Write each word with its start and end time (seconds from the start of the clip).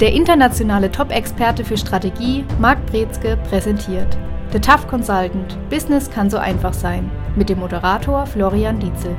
Der 0.00 0.12
internationale 0.12 0.92
Top-Experte 0.92 1.64
für 1.64 1.76
Strategie, 1.76 2.44
Marc 2.60 2.86
Brezke, 2.86 3.36
präsentiert 3.48 4.16
The 4.52 4.60
Tough 4.60 4.86
Consultant– 4.86 5.58
Business 5.70 6.08
kann 6.08 6.30
so 6.30 6.36
einfach 6.36 6.72
sein 6.72 7.10
mit 7.34 7.48
dem 7.48 7.58
Moderator 7.58 8.24
Florian 8.24 8.78
Dietzel. 8.78 9.16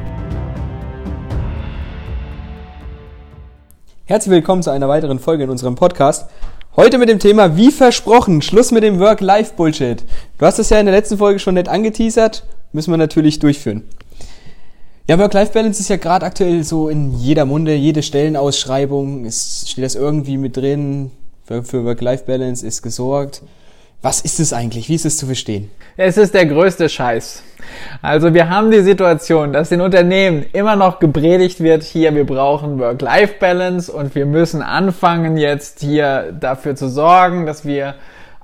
Herzlich 4.06 4.32
willkommen 4.32 4.64
zu 4.64 4.70
einer 4.70 4.88
weiteren 4.88 5.20
Folge 5.20 5.44
in 5.44 5.50
unserem 5.50 5.76
Podcast. 5.76 6.30
Heute 6.78 6.98
mit 6.98 7.10
dem 7.10 7.20
Thema 7.20 7.58
Wie 7.58 7.72
versprochen, 7.72 8.42
Schluss 8.42 8.72
mit 8.72 8.84
dem 8.84 9.00
Work-Life-Bullshit. 9.02 10.06
Du 10.38 10.46
hast 10.46 10.60
es 10.60 10.70
ja 10.70 10.80
in 10.80 10.86
der 10.86 10.96
letzten 10.96 11.18
Folge 11.18 11.40
schon 11.40 11.56
nett 11.56 11.68
angeteasert, 11.68 12.46
müssen 12.72 12.94
wir 12.94 12.98
natürlich 12.98 13.40
durchführen. 13.40 13.84
Ja, 15.10 15.18
Work-Life-Balance 15.18 15.80
ist 15.80 15.90
ja 15.90 15.98
gerade 15.98 16.24
aktuell 16.24 16.64
so 16.64 16.88
in 16.88 17.16
jeder 17.16 17.46
Munde, 17.46 17.74
jede 17.74 18.04
Stellenausschreibung, 18.04 19.26
es 19.26 19.66
steht 19.68 19.84
das 19.84 19.96
irgendwie 19.96 20.38
mit 20.38 20.56
drin, 20.56 21.10
für, 21.44 21.64
für 21.64 21.84
Work-Life-Balance 21.84 22.64
ist 22.64 22.84
gesorgt. 22.84 23.42
Was 24.04 24.22
ist 24.22 24.40
es 24.40 24.54
eigentlich? 24.54 24.88
Wie 24.88 24.94
ist 24.94 25.08
es 25.08 25.18
zu 25.18 25.26
verstehen? 25.26 25.72
Es 25.98 26.18
ist 26.18 26.36
der 26.36 26.46
größte 26.46 26.88
Scheiß. 26.88 27.42
Also 28.04 28.36
wir 28.36 28.52
haben 28.52 28.70
die 28.70 28.82
Situation, 28.82 29.52
dass 29.52 29.70
den 29.70 29.82
Unternehmen 29.82 30.46
immer 30.54 30.76
noch 30.76 31.00
gepredigt 31.00 31.60
wird, 31.62 31.82
hier 31.82 32.14
wir 32.14 32.28
brauchen 32.28 32.78
Work-Life-Balance 32.78 33.92
und 33.92 34.14
wir 34.14 34.28
müssen 34.28 34.62
anfangen 34.62 35.38
jetzt 35.38 35.80
hier 35.80 36.38
dafür 36.40 36.76
zu 36.76 36.88
sorgen, 36.88 37.48
dass 37.48 37.66
wir 37.66 37.96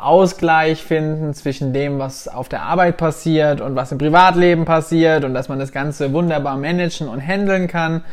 Ausgleich 0.06 0.84
finden 0.84 1.34
zwischen 1.34 1.74
dem, 1.74 2.00
was 2.00 2.28
auf 2.28 2.48
der 2.48 2.64
Arbeit 2.64 2.98
passiert 2.98 3.62
und 3.62 3.76
was 3.76 3.92
im 3.92 3.98
Privatleben 3.98 4.66
passiert 4.66 5.24
und 5.24 5.34
dass 5.34 5.50
man 5.50 5.60
das 5.60 5.72
Ganze 5.72 6.14
wunderbar 6.14 6.58
managen 6.58 7.08
und 7.08 7.20
handeln 7.20 7.68
kann. 7.68 8.04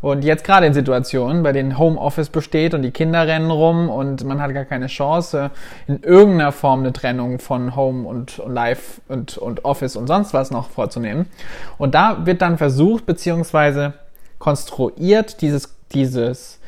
Und 0.00 0.24
jetzt 0.24 0.42
gerade 0.42 0.66
in 0.66 0.74
Situationen, 0.74 1.44
bei 1.44 1.52
denen 1.52 1.78
Homeoffice 1.78 2.28
besteht 2.28 2.74
und 2.74 2.82
die 2.82 2.90
Kinder 2.90 3.26
rennen 3.28 3.52
rum 3.52 3.88
und 3.88 4.24
man 4.24 4.42
hat 4.42 4.52
gar 4.52 4.64
keine 4.64 4.88
Chance, 4.88 5.52
in 5.86 6.02
irgendeiner 6.02 6.50
Form 6.50 6.80
eine 6.80 6.92
Trennung 6.92 7.38
von 7.38 7.76
Home 7.76 8.08
und, 8.08 8.40
und 8.40 8.52
Life 8.52 9.00
und, 9.06 9.38
und 9.38 9.64
Office 9.64 9.94
und 9.94 10.08
sonst 10.08 10.34
was 10.34 10.50
noch 10.50 10.70
vorzunehmen. 10.70 11.26
Und 11.78 11.94
da 11.94 12.26
wird 12.26 12.42
dann 12.42 12.58
versucht, 12.58 13.06
beziehungsweise 13.06 13.94
konstruiert 14.40 15.40
dieses, 15.40 15.72
dieses, 15.92 16.58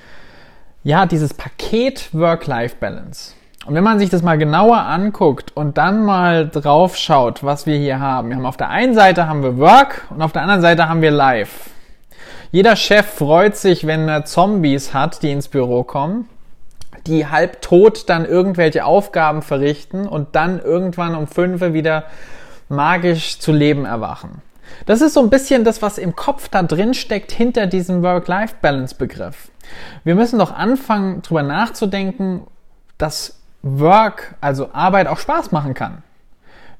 ja, 0.84 1.06
dieses 1.06 1.34
Paket 1.34 2.14
Work-Life-Balance. 2.14 3.32
Und 3.66 3.74
wenn 3.74 3.84
man 3.84 3.98
sich 3.98 4.10
das 4.10 4.22
mal 4.22 4.36
genauer 4.36 4.78
anguckt 4.78 5.56
und 5.56 5.78
dann 5.78 6.04
mal 6.04 6.48
drauf 6.48 6.96
schaut, 6.96 7.42
was 7.42 7.64
wir 7.64 7.78
hier 7.78 7.98
haben. 7.98 8.28
Wir 8.28 8.36
haben 8.36 8.44
auf 8.44 8.58
der 8.58 8.68
einen 8.68 8.94
Seite 8.94 9.26
haben 9.26 9.42
wir 9.42 9.58
Work 9.58 10.06
und 10.10 10.20
auf 10.20 10.32
der 10.32 10.42
anderen 10.42 10.60
Seite 10.60 10.88
haben 10.88 11.00
wir 11.00 11.10
Life. 11.10 11.70
Jeder 12.52 12.76
Chef 12.76 13.06
freut 13.06 13.56
sich, 13.56 13.86
wenn 13.86 14.06
er 14.06 14.26
Zombies 14.26 14.92
hat, 14.92 15.22
die 15.22 15.32
ins 15.32 15.48
Büro 15.48 15.82
kommen, 15.82 16.28
die 17.06 17.26
halb 17.26 17.62
tot 17.62 18.08
dann 18.10 18.26
irgendwelche 18.26 18.84
Aufgaben 18.84 19.40
verrichten 19.40 20.06
und 20.06 20.36
dann 20.36 20.60
irgendwann 20.60 21.14
um 21.14 21.26
fünf 21.26 21.62
wieder 21.62 22.04
magisch 22.68 23.38
zu 23.38 23.50
Leben 23.50 23.86
erwachen. 23.86 24.42
Das 24.86 25.00
ist 25.00 25.14
so 25.14 25.20
ein 25.20 25.30
bisschen 25.30 25.64
das, 25.64 25.80
was 25.80 25.96
im 25.98 26.14
Kopf 26.14 26.48
da 26.48 26.62
drin 26.62 26.92
steckt 26.92 27.32
hinter 27.32 27.66
diesem 27.66 28.02
Work-Life-Balance-Begriff. 28.02 29.48
Wir 30.04 30.14
müssen 30.14 30.38
doch 30.38 30.52
anfangen, 30.52 31.22
drüber 31.22 31.42
nachzudenken, 31.42 32.42
dass 32.98 33.40
Work, 33.64 34.34
also 34.42 34.70
Arbeit, 34.74 35.08
auch 35.08 35.18
Spaß 35.18 35.50
machen 35.50 35.72
kann. 35.72 36.02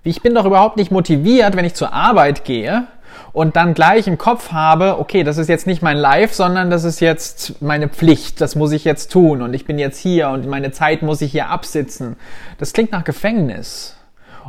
Ich 0.03 0.21
bin 0.21 0.35
doch 0.35 0.45
überhaupt 0.45 0.77
nicht 0.77 0.93
motiviert, 0.93 1.57
wenn 1.57 1.65
ich 1.65 1.75
zur 1.75 1.95
Arbeit 1.95 2.45
gehe 2.45 2.87
und 3.33 3.57
dann 3.57 3.73
gleich 3.73 4.07
im 4.07 4.19
Kopf 4.19 4.53
habe, 4.53 4.99
okay, 4.99 5.25
das 5.25 5.39
ist 5.39 5.49
jetzt 5.49 5.67
nicht 5.67 5.83
mein 5.83 5.97
Life, 5.97 6.35
sondern 6.35 6.69
das 6.69 6.85
ist 6.85 7.01
jetzt 7.01 7.63
meine 7.63 7.89
Pflicht, 7.89 8.43
das 8.43 8.55
muss 8.55 8.73
ich 8.73 8.85
jetzt 8.85 9.11
tun 9.11 9.41
und 9.41 9.55
ich 9.55 9.65
bin 9.65 9.79
jetzt 9.79 9.99
hier 9.99 10.29
und 10.29 10.47
meine 10.47 10.73
Zeit 10.73 11.01
muss 11.01 11.23
ich 11.23 11.33
hier 11.33 11.49
absitzen. 11.49 12.17
Das 12.59 12.75
klingt 12.75 12.93
nach 12.93 13.05
Gefängnis. 13.05 13.97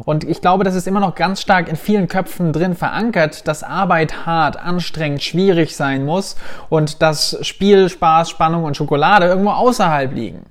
Und 0.04 0.26
ich 0.26 0.42
glaube, 0.42 0.66
das 0.66 0.76
ist 0.76 0.88
immer 0.88 1.00
noch 1.00 1.16
ganz 1.16 1.40
stark 1.40 1.70
in 1.70 1.78
vielen 1.78 2.10
Köpfen 2.10 2.52
drin 2.52 2.76
verankert, 2.76 3.48
dass 3.48 3.64
Arbeit 3.64 4.26
hart, 4.26 4.58
anstrengend, 4.58 5.24
schwierig 5.24 5.78
sein 5.78 6.04
muss 6.04 6.36
und 6.68 7.02
dass 7.02 7.38
Spiel, 7.48 7.88
Spaß, 7.88 8.30
Spannung 8.30 8.66
und 8.66 8.76
Schokolade 8.76 9.28
irgendwo 9.28 9.52
außerhalb 9.52 10.14
liegen. 10.14 10.42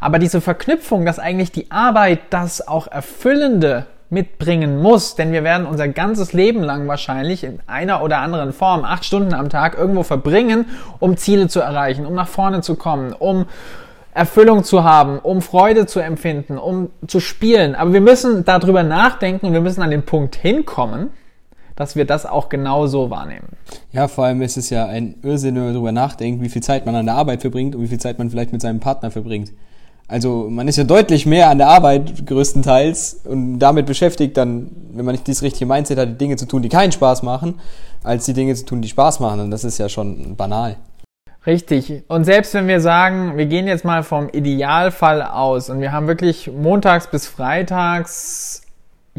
Aber 0.00 0.18
diese 0.18 0.40
Verknüpfung, 0.40 1.04
dass 1.04 1.18
eigentlich 1.18 1.52
die 1.52 1.70
Arbeit 1.70 2.20
das 2.30 2.66
auch 2.66 2.86
Erfüllende 2.86 3.86
mitbringen 4.10 4.82
muss, 4.82 5.14
denn 5.14 5.32
wir 5.32 5.44
werden 5.44 5.66
unser 5.66 5.88
ganzes 5.88 6.32
Leben 6.32 6.62
lang 6.62 6.88
wahrscheinlich 6.88 7.44
in 7.44 7.60
einer 7.66 8.02
oder 8.02 8.18
anderen 8.18 8.52
Form 8.52 8.84
acht 8.84 9.04
Stunden 9.04 9.34
am 9.34 9.48
Tag 9.48 9.78
irgendwo 9.78 10.02
verbringen, 10.02 10.66
um 10.98 11.16
Ziele 11.16 11.48
zu 11.48 11.60
erreichen, 11.60 12.06
um 12.06 12.14
nach 12.14 12.28
vorne 12.28 12.60
zu 12.60 12.74
kommen, 12.74 13.12
um 13.12 13.46
Erfüllung 14.12 14.64
zu 14.64 14.82
haben, 14.82 15.20
um 15.20 15.40
Freude 15.40 15.86
zu 15.86 16.00
empfinden, 16.00 16.58
um 16.58 16.90
zu 17.06 17.20
spielen. 17.20 17.76
Aber 17.76 17.92
wir 17.92 18.00
müssen 18.00 18.44
darüber 18.44 18.82
nachdenken 18.82 19.52
wir 19.52 19.60
müssen 19.60 19.82
an 19.82 19.90
den 19.90 20.02
Punkt 20.02 20.34
hinkommen, 20.34 21.10
dass 21.80 21.96
wir 21.96 22.04
das 22.04 22.26
auch 22.26 22.50
genau 22.50 22.86
so 22.86 23.08
wahrnehmen. 23.08 23.48
Ja, 23.90 24.06
vor 24.06 24.26
allem 24.26 24.42
ist 24.42 24.58
es 24.58 24.68
ja 24.68 24.84
ein 24.84 25.14
Irrsinn, 25.22 25.54
wenn 25.54 25.64
man 25.64 25.72
darüber 25.72 25.92
nachdenkt, 25.92 26.42
wie 26.42 26.50
viel 26.50 26.62
Zeit 26.62 26.84
man 26.84 26.94
an 26.94 27.06
der 27.06 27.14
Arbeit 27.14 27.40
verbringt 27.40 27.74
und 27.74 27.80
wie 27.80 27.88
viel 27.88 27.98
Zeit 27.98 28.18
man 28.18 28.28
vielleicht 28.28 28.52
mit 28.52 28.60
seinem 28.60 28.80
Partner 28.80 29.10
verbringt. 29.10 29.50
Also 30.06 30.48
man 30.50 30.68
ist 30.68 30.76
ja 30.76 30.84
deutlich 30.84 31.24
mehr 31.24 31.48
an 31.48 31.56
der 31.56 31.68
Arbeit 31.68 32.26
größtenteils 32.26 33.20
und 33.24 33.60
damit 33.60 33.86
beschäftigt, 33.86 34.36
dann, 34.36 34.70
wenn 34.92 35.06
man 35.06 35.14
nicht 35.14 35.26
dieses 35.26 35.42
richtige 35.42 35.64
Mindset 35.64 35.98
hat, 35.98 36.08
die 36.10 36.18
Dinge 36.18 36.36
zu 36.36 36.44
tun, 36.46 36.60
die 36.60 36.68
keinen 36.68 36.92
Spaß 36.92 37.22
machen, 37.22 37.54
als 38.04 38.26
die 38.26 38.34
Dinge 38.34 38.54
zu 38.54 38.66
tun, 38.66 38.82
die 38.82 38.88
Spaß 38.88 39.20
machen. 39.20 39.40
Und 39.40 39.50
das 39.50 39.64
ist 39.64 39.78
ja 39.78 39.88
schon 39.88 40.36
banal. 40.36 40.76
Richtig. 41.46 42.04
Und 42.08 42.24
selbst 42.24 42.52
wenn 42.52 42.68
wir 42.68 42.82
sagen, 42.82 43.38
wir 43.38 43.46
gehen 43.46 43.66
jetzt 43.66 43.86
mal 43.86 44.02
vom 44.02 44.28
Idealfall 44.28 45.22
aus 45.22 45.70
und 45.70 45.80
wir 45.80 45.92
haben 45.92 46.08
wirklich 46.08 46.50
montags 46.52 47.06
bis 47.06 47.26
freitags 47.26 48.66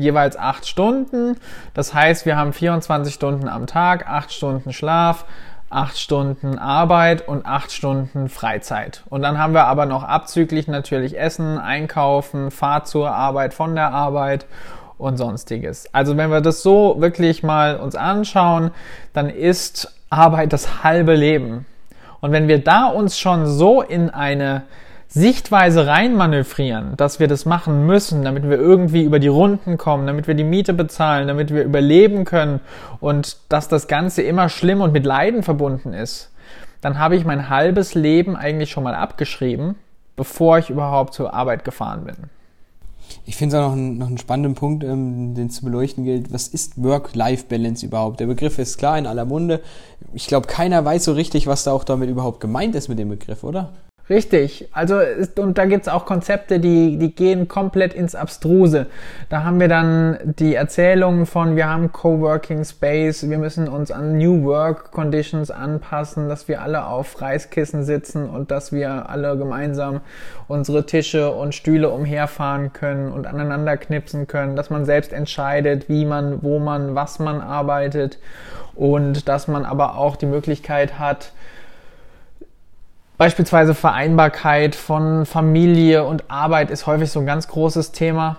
jeweils 0.02 0.38
acht 0.38 0.68
Stunden. 0.68 1.38
Das 1.74 1.94
heißt, 1.94 2.26
wir 2.26 2.36
haben 2.36 2.54
24 2.54 3.14
Stunden 3.14 3.48
am 3.48 3.68
Tag, 3.68 4.08
acht 4.08 4.34
Stunden 4.34 4.74
Schlaf, 4.74 5.26
acht 5.70 5.98
Stunden 5.98 6.60
Arbeit 6.60 7.28
und 7.28 7.46
acht 7.46 7.72
Stunden 7.72 8.28
Freizeit. 8.28 9.04
Und 9.10 9.22
dann 9.22 9.38
haben 9.38 9.54
wir 9.54 9.66
aber 9.66 9.86
noch 9.86 10.04
abzüglich 10.04 10.68
natürlich 10.68 11.18
Essen, 11.18 11.58
Einkaufen, 11.58 12.52
Fahrt 12.52 12.88
zur 12.88 13.12
Arbeit, 13.12 13.54
von 13.54 13.76
der 13.76 13.92
Arbeit 13.92 14.46
und 14.98 15.18
sonstiges. 15.18 15.92
Also 15.94 16.18
wenn 16.18 16.30
wir 16.30 16.42
das 16.42 16.62
so 16.62 16.98
wirklich 17.00 17.42
mal 17.42 17.78
uns 17.78 17.96
anschauen, 17.96 18.72
dann 19.14 19.30
ist 19.30 19.96
Arbeit 20.10 20.54
das 20.54 20.84
halbe 20.84 21.16
Leben. 21.16 21.66
Und 22.20 22.32
wenn 22.32 22.48
wir 22.48 22.64
da 22.64 22.86
uns 22.86 23.18
schon 23.18 23.48
so 23.48 23.82
in 23.82 24.10
eine 24.10 24.64
Sichtweise 25.14 25.88
reinmanövrieren, 25.88 26.96
dass 26.96 27.20
wir 27.20 27.28
das 27.28 27.46
machen 27.46 27.86
müssen, 27.86 28.24
damit 28.24 28.44
wir 28.50 28.58
irgendwie 28.58 29.04
über 29.04 29.20
die 29.20 29.28
Runden 29.28 29.78
kommen, 29.78 30.08
damit 30.08 30.26
wir 30.26 30.36
die 30.36 30.46
Miete 30.46 30.74
bezahlen, 30.74 31.28
damit 31.28 31.54
wir 31.54 31.64
überleben 31.64 32.24
können 32.24 32.62
und 33.02 33.36
dass 33.50 33.68
das 33.68 33.90
Ganze 33.90 34.22
immer 34.22 34.48
schlimm 34.48 34.80
und 34.80 34.94
mit 34.94 35.06
Leiden 35.06 35.44
verbunden 35.44 35.92
ist, 35.94 36.32
dann 36.80 36.98
habe 36.98 37.18
ich 37.18 37.26
mein 37.26 37.50
halbes 37.50 37.94
Leben 37.94 38.38
eigentlich 38.38 38.72
schon 38.72 38.86
mal 38.86 38.96
abgeschrieben, 38.96 39.76
bevor 40.16 40.60
ich 40.60 40.70
überhaupt 40.70 41.14
zur 41.14 41.34
Arbeit 41.34 41.66
gefahren 41.66 42.06
bin. 42.06 42.16
Ich 43.26 43.36
finde 43.36 43.58
es 43.58 43.62
auch 43.62 43.68
noch, 43.68 43.76
ein, 43.76 43.98
noch 43.98 44.08
einen 44.08 44.18
spannenden 44.18 44.56
Punkt, 44.56 44.86
ähm, 44.86 45.36
den 45.36 45.50
zu 45.50 45.66
beleuchten 45.66 46.06
gilt. 46.06 46.32
Was 46.32 46.48
ist 46.48 46.82
Work-Life-Balance 46.82 47.86
überhaupt? 47.86 48.22
Der 48.22 48.28
Begriff 48.28 48.58
ist 48.60 48.78
klar 48.78 48.98
in 48.98 49.06
aller 49.06 49.26
Munde. 49.26 49.60
Ich 50.14 50.28
glaube, 50.28 50.48
keiner 50.48 50.86
weiß 50.86 51.04
so 51.04 51.12
richtig, 51.12 51.48
was 51.48 51.66
da 51.66 51.74
auch 51.74 51.84
damit 51.84 52.10
überhaupt 52.10 52.40
gemeint 52.40 52.76
ist 52.76 52.88
mit 52.88 52.98
dem 52.98 53.10
Begriff, 53.10 53.44
oder? 53.44 53.74
Richtig. 54.12 54.68
Also, 54.74 55.00
und 55.38 55.58
da 55.58 55.64
gibt's 55.64 55.88
auch 55.88 56.06
Konzepte, 56.06 56.60
die, 56.60 56.98
die 56.98 57.16
gehen 57.16 57.48
komplett 57.48 57.94
ins 57.94 58.14
Abstruse. 58.14 58.88
Da 59.30 59.46
haben 59.46 59.62
wir 59.62 59.70
dann 59.70 60.18
die 60.22 60.54
Erzählungen 60.54 61.26
von, 61.26 61.56
wir 61.56 61.70
haben 61.70 61.94
Coworking 61.94 62.66
Space, 62.66 63.30
wir 63.30 63.38
müssen 63.38 63.70
uns 63.70 63.90
an 63.90 64.18
New 64.18 64.44
Work 64.44 64.92
Conditions 64.92 65.50
anpassen, 65.50 66.28
dass 66.28 66.50
wir 66.50 66.62
alle 66.62 66.88
auf 66.88 67.22
Reiskissen 67.22 67.86
sitzen 67.86 68.30
und 68.30 68.52
dass 68.52 68.74
wir 68.74 69.10
alle 69.10 69.38
gemeinsam 69.38 70.02
unsere 70.50 70.86
Tische 70.86 71.32
und 71.32 71.56
Stühle 71.56 71.90
umherfahren 71.90 72.74
können 72.74 73.14
und 73.14 73.28
aneinander 73.28 73.78
knipsen 73.78 74.28
können, 74.28 74.58
dass 74.58 74.70
man 74.70 74.84
selbst 74.84 75.14
entscheidet, 75.14 75.88
wie 75.88 76.04
man, 76.04 76.44
wo 76.44 76.60
man, 76.60 76.96
was 76.96 77.20
man 77.20 77.40
arbeitet 77.40 78.20
und 78.76 79.30
dass 79.30 79.48
man 79.48 79.64
aber 79.64 79.98
auch 79.98 80.18
die 80.18 80.26
Möglichkeit 80.26 81.00
hat, 81.00 81.32
Beispielsweise 83.22 83.76
Vereinbarkeit 83.76 84.74
von 84.74 85.28
Familie 85.28 86.06
und 86.06 86.32
Arbeit 86.32 86.72
ist 86.72 86.88
häufig 86.88 87.12
so 87.12 87.20
ein 87.20 87.28
ganz 87.28 87.48
großes 87.48 87.92
Thema. 87.92 88.38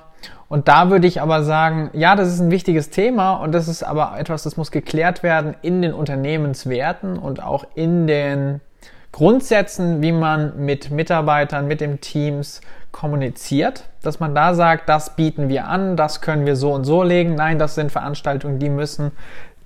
Und 0.49 0.67
da 0.67 0.91
würde 0.91 1.07
ich 1.07 1.21
aber 1.21 1.45
sagen, 1.45 1.91
ja, 1.93 2.17
das 2.17 2.27
ist 2.27 2.41
ein 2.41 2.51
wichtiges 2.51 2.91
Thema 2.91 3.35
und 3.35 3.53
das 3.53 3.69
ist 3.69 3.85
aber 3.85 4.19
etwas, 4.19 4.43
das 4.43 4.57
muss 4.57 4.73
geklärt 4.73 5.23
werden 5.23 5.55
in 5.63 5.83
den 5.83 5.95
Unternehmenswerten 5.95 7.17
und 7.17 7.41
auch 7.41 7.65
in 7.77 8.09
den 8.09 8.61
Grundsätzen, 9.13 10.03
wie 10.03 10.11
man 10.11 10.65
mit 10.65 10.91
Mitarbeitern, 10.91 11.69
mit 11.69 11.81
den 11.81 12.01
Teams 12.01 12.61
kommuniziert, 12.91 13.85
dass 14.03 14.19
man 14.19 14.35
da 14.35 14.55
sagt, 14.55 14.89
das 14.89 15.15
bieten 15.15 15.49
wir 15.49 15.69
an, 15.69 15.97
das 15.97 16.21
können 16.21 16.45
wir 16.45 16.57
so 16.57 16.73
und 16.73 16.83
so 16.83 17.05
legen. 17.05 17.37
Nein, 17.37 17.61
das 17.61 17.77
sind 17.77 17.93
Veranstaltungen, 17.93 18.59
die 18.59 18.69
müssen 18.69 19.13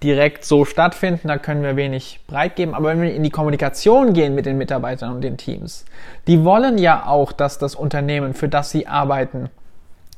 direkt 0.06 0.44
so 0.44 0.64
stattfinden, 0.64 1.26
da 1.26 1.36
können 1.36 1.64
wir 1.64 1.74
wenig 1.74 2.20
breit 2.28 2.54
geben. 2.54 2.74
Aber 2.74 2.88
wenn 2.88 3.02
wir 3.02 3.12
in 3.12 3.24
die 3.24 3.30
Kommunikation 3.30 4.12
gehen 4.12 4.36
mit 4.36 4.46
den 4.46 4.56
Mitarbeitern 4.56 5.12
und 5.12 5.22
den 5.22 5.36
Teams, 5.36 5.84
die 6.28 6.44
wollen 6.44 6.78
ja 6.78 7.06
auch, 7.06 7.32
dass 7.32 7.58
das 7.58 7.74
Unternehmen, 7.74 8.32
für 8.32 8.48
das 8.48 8.70
sie 8.70 8.86
arbeiten, 8.86 9.50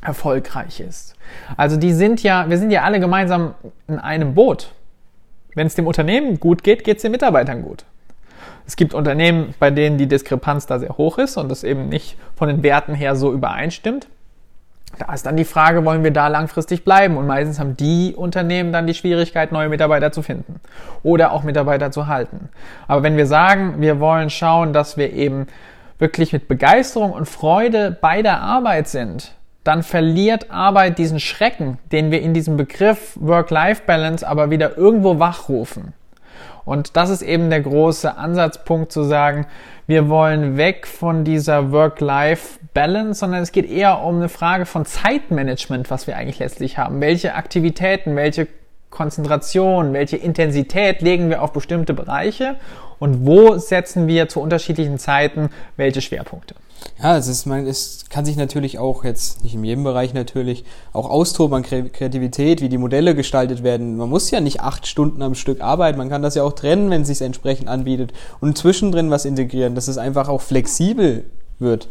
erfolgreich 0.02 0.81
ist. 0.81 1.17
Also 1.56 1.79
die 1.79 1.93
sind 1.93 2.23
ja, 2.23 2.50
wir 2.50 2.58
sind 2.58 2.70
ja 2.70 2.82
alle 2.82 3.00
gemeinsam 3.00 3.55
in 3.88 3.99
einem 3.99 4.35
Boot. 4.35 4.73
Wenn 5.55 5.67
es 5.67 5.75
dem 5.75 5.87
Unternehmen 5.87 6.38
gut 6.38 6.62
geht, 6.62 6.85
geht 6.85 6.99
es 6.99 7.02
den 7.02 7.12
Mitarbeitern 7.12 7.62
gut. 7.62 7.87
Es 8.67 8.76
gibt 8.76 8.93
Unternehmen, 8.93 9.55
bei 9.58 9.70
denen 9.70 9.96
die 9.96 10.06
Diskrepanz 10.06 10.67
da 10.67 10.79
sehr 10.79 10.99
hoch 10.99 11.17
ist 11.17 11.38
und 11.38 11.49
das 11.49 11.64
eben 11.64 11.88
nicht 11.88 12.19
von 12.37 12.49
den 12.49 12.62
Werten 12.62 12.94
her 12.94 13.17
so 13.17 13.32
übereinstimmt. 13.32 14.06
Da 14.99 15.12
ist 15.12 15.27
dann 15.27 15.37
die 15.37 15.45
Frage, 15.45 15.85
wollen 15.85 16.05
wir 16.05 16.11
da 16.11 16.29
langfristig 16.29 16.85
bleiben? 16.85 17.17
Und 17.17 17.27
meistens 17.27 17.59
haben 17.59 17.77
die 17.77 18.15
Unternehmen 18.17 18.73
dann 18.73 18.87
die 18.87 18.95
Schwierigkeit, 18.95 19.53
neue 19.53 19.69
Mitarbeiter 19.69 20.12
zu 20.12 20.23
finden 20.23 20.61
oder 21.03 21.33
auch 21.33 21.43
Mitarbeiter 21.43 21.91
zu 21.91 22.06
halten. 22.06 22.49
Aber 22.87 23.03
wenn 23.03 23.17
wir 23.17 23.27
sagen, 23.27 23.81
wir 23.81 24.00
wollen 24.00 24.31
schauen, 24.31 24.73
dass 24.73 24.97
wir 24.97 25.12
eben 25.12 25.47
wirklich 25.99 26.33
mit 26.33 26.49
Begeisterung 26.49 27.12
und 27.12 27.27
Freude 27.27 27.97
bei 28.00 28.23
der 28.23 28.41
Arbeit 28.41 28.89
sind, 28.89 29.33
dann 29.65 29.83
verliert 29.83 30.50
Arbeit 30.50 30.99
diesen 30.99 31.21
Schrecken, 31.21 31.79
den 31.93 32.11
wir 32.11 32.23
in 32.23 32.33
diesem 32.33 32.56
Begriff 32.56 33.19
Work-Life-Balance 33.21 34.27
aber 34.27 34.50
wieder 34.50 34.79
irgendwo 34.79 35.19
wachrufen. 35.19 35.93
Und 36.69 36.99
das 36.99 37.09
ist 37.09 37.23
eben 37.23 37.49
der 37.49 37.62
große 37.62 38.19
Ansatzpunkt 38.19 38.93
zu 38.93 39.03
sagen, 39.03 39.47
wir 39.87 40.11
wollen 40.11 40.59
weg 40.59 40.87
von 40.87 41.25
dieser 41.25 41.73
Work-Life-Balance, 41.73 43.20
sondern 43.20 43.43
es 43.43 43.53
geht 43.53 43.70
eher 43.70 44.03
um 44.03 44.17
eine 44.17 44.29
Frage 44.29 44.67
von 44.67 44.85
Zeitmanagement, 44.85 45.91
was 45.91 46.06
wir 46.06 46.17
eigentlich 46.17 46.41
letztlich 46.41 46.76
haben. 46.76 47.00
Welche 47.00 47.35
Aktivitäten, 47.35 48.17
welche 48.17 48.49
Konzentration, 48.91 49.94
welche 49.94 50.19
Intensität 50.19 51.00
legen 51.00 51.31
wir 51.31 51.41
auf 51.41 51.55
bestimmte 51.55 51.94
Bereiche 51.94 52.56
und 52.99 53.25
wo 53.25 53.56
setzen 53.56 54.06
wir 54.06 54.29
zu 54.29 54.41
unterschiedlichen 54.41 54.99
Zeiten 54.99 55.49
welche 55.79 56.03
Schwerpunkte. 56.03 56.55
Ja, 57.02 57.16
es 57.16 57.28
ist, 57.28 57.46
man, 57.46 57.66
es 57.66 58.04
kann 58.08 58.25
sich 58.25 58.36
natürlich 58.36 58.78
auch 58.78 59.04
jetzt 59.04 59.42
nicht 59.42 59.54
in 59.54 59.64
jedem 59.64 59.84
Bereich 59.84 60.14
natürlich 60.14 60.64
auch 60.92 61.08
austoben 61.08 61.62
Kreativität, 61.62 62.60
wie 62.60 62.69
die 62.69 62.78
Modelle 62.78 63.14
gestaltet 63.14 63.62
werden. 63.62 63.96
Man 63.96 64.08
muss 64.08 64.30
ja 64.30 64.40
nicht 64.40 64.60
acht 64.60 64.86
Stunden 64.86 65.22
am 65.22 65.34
Stück 65.34 65.60
arbeiten. 65.60 65.98
Man 65.98 66.08
kann 66.08 66.22
das 66.22 66.34
ja 66.34 66.42
auch 66.42 66.52
trennen, 66.52 66.90
wenn 66.90 67.02
es 67.02 67.08
sich 67.08 67.20
entsprechend 67.20 67.69
anbietet 67.69 68.12
und 68.40 68.58
zwischendrin 68.58 69.10
was 69.10 69.25
integrieren, 69.25 69.75
dass 69.75 69.88
es 69.88 69.98
einfach 69.98 70.28
auch 70.28 70.40
flexibel 70.40 71.25
wird. 71.58 71.88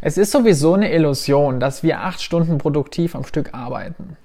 Es 0.00 0.16
ist 0.16 0.30
sowieso 0.30 0.74
eine 0.74 0.92
Illusion, 0.92 1.58
dass 1.58 1.82
wir 1.82 2.00
acht 2.00 2.22
Stunden 2.22 2.58
produktiv 2.58 3.16
am 3.16 3.24
Stück 3.24 3.52
arbeiten. 3.52 4.16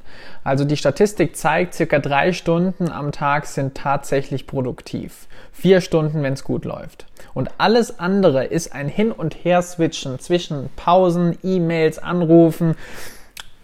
Also 0.43 0.65
die 0.65 0.77
Statistik 0.77 1.35
zeigt, 1.35 1.73
circa 1.73 1.99
drei 1.99 2.33
Stunden 2.33 2.91
am 2.91 3.11
Tag 3.11 3.47
sind 3.47 3.75
tatsächlich 3.75 4.45
produktiv. 4.45 5.27
Vier 5.51 5.81
Stunden, 5.81 6.21
wenn 6.21 6.33
es 6.33 6.43
gut 6.43 6.65
läuft. 6.65 7.07
Und 7.33 7.49
alles 7.57 7.99
andere 7.99 8.45
ist 8.45 8.73
ein 8.75 8.87
Hin- 8.87 9.11
und 9.11 9.33
Her-Switchen 9.43 10.19
zwischen 10.19 10.69
Pausen, 10.75 11.37
E-Mails, 11.43 11.97
Anrufen, 11.97 12.75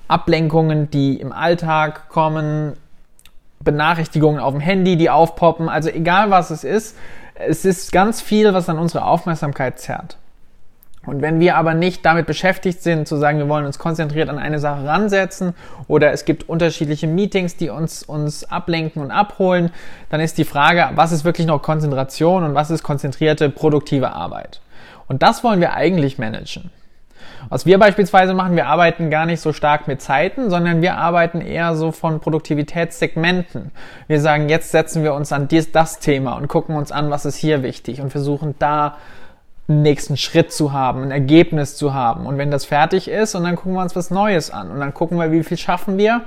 Ablenkungen, 0.08 0.90
die 0.90 1.20
im 1.20 1.32
Alltag 1.32 2.10
kommen, 2.10 2.74
Benachrichtigungen 3.60 4.40
auf 4.40 4.54
dem 4.54 4.62
Handy, 4.62 4.96
die 4.98 5.10
aufpoppen. 5.10 5.70
Also 5.70 5.90
egal 5.90 6.32
was 6.32 6.50
es 6.50 6.64
ist, 6.64 6.98
es 7.36 7.66
ist 7.66 7.92
ganz 7.92 8.22
viel, 8.22 8.54
was 8.54 8.70
an 8.70 8.80
unsere 8.80 9.06
Aufmerksamkeit 9.06 9.80
zerrt. 9.80 10.18
Und 11.06 11.22
wenn 11.22 11.40
wir 11.40 11.56
aber 11.56 11.74
nicht 11.74 12.06
damit 12.06 12.28
beschäftigt 12.28 12.84
sind, 12.84 13.08
zu 13.08 13.16
sagen, 13.16 13.38
wir 13.38 13.48
wollen 13.48 13.66
uns 13.66 13.80
konzentriert 13.80 14.30
an 14.30 14.38
eine 14.38 14.60
Sache 14.60 14.86
ransetzen 14.86 15.54
oder 15.88 16.12
es 16.12 16.26
gibt 16.26 16.50
unterschiedliche 16.50 17.08
Meetings, 17.08 17.56
die 17.56 17.70
uns, 17.70 18.04
uns 18.04 18.44
ablenken 18.44 19.02
und 19.02 19.10
abholen, 19.10 19.72
dann 20.10 20.20
ist 20.20 20.38
die 20.38 20.44
Frage, 20.44 20.90
was 20.96 21.12
ist 21.12 21.24
wirklich 21.24 21.48
noch 21.48 21.62
Konzentration 21.62 22.44
und 22.44 22.54
was 22.54 22.70
ist 22.70 22.84
konzentrierte, 22.84 23.50
produktive 23.50 24.12
Arbeit? 24.12 24.60
Und 25.08 25.24
das 25.24 25.44
wollen 25.44 25.62
wir 25.62 25.74
eigentlich 25.74 26.20
managen. 26.20 26.70
Was 27.48 27.66
wir 27.66 27.80
beispielsweise 27.80 28.34
machen, 28.34 28.56
wir 28.56 28.68
arbeiten 28.68 29.10
gar 29.10 29.26
nicht 29.26 29.40
so 29.40 29.54
stark 29.54 29.88
mit 29.88 30.02
Zeiten, 30.02 30.50
sondern 30.50 30.82
wir 30.82 30.98
arbeiten 30.98 31.42
eher 31.42 31.76
so 31.76 31.92
von 31.92 32.20
Produktivitätssegmenten. 32.20 33.72
Wir 34.08 34.20
sagen, 34.20 34.50
jetzt 34.50 34.72
setzen 34.72 35.04
wir 35.04 35.14
uns 35.14 35.32
an 35.32 35.48
dies, 35.48 35.72
das 35.72 36.00
Thema 36.00 36.34
und 36.34 36.48
gucken 36.48 36.76
uns 36.76 36.92
an, 36.92 37.10
was 37.10 37.26
ist 37.26 37.38
hier 37.38 37.64
wichtig 37.64 38.02
und 38.02 38.12
versuchen 38.12 38.56
da 38.60 38.98
einen 39.70 39.84
nächsten 39.84 40.18
Schritt 40.18 40.52
zu 40.52 40.74
haben, 40.74 41.04
ein 41.04 41.12
Ergebnis 41.12 41.78
zu 41.78 41.94
haben. 41.94 42.26
Und 42.26 42.38
wenn 42.38 42.52
das 42.52 42.66
fertig 42.66 43.08
ist, 43.08 43.36
und 43.36 43.44
dann 43.44 43.56
gucken 43.56 43.74
wir 43.74 43.82
uns 43.82 43.96
was 43.96 44.10
Neues 44.10 44.52
an. 44.52 44.72
Und 44.72 44.80
dann 44.80 44.94
gucken 44.94 45.18
wir, 45.18 45.32
wie 45.32 45.44
viel 45.44 45.58
schaffen 45.58 45.98
wir. 45.98 46.22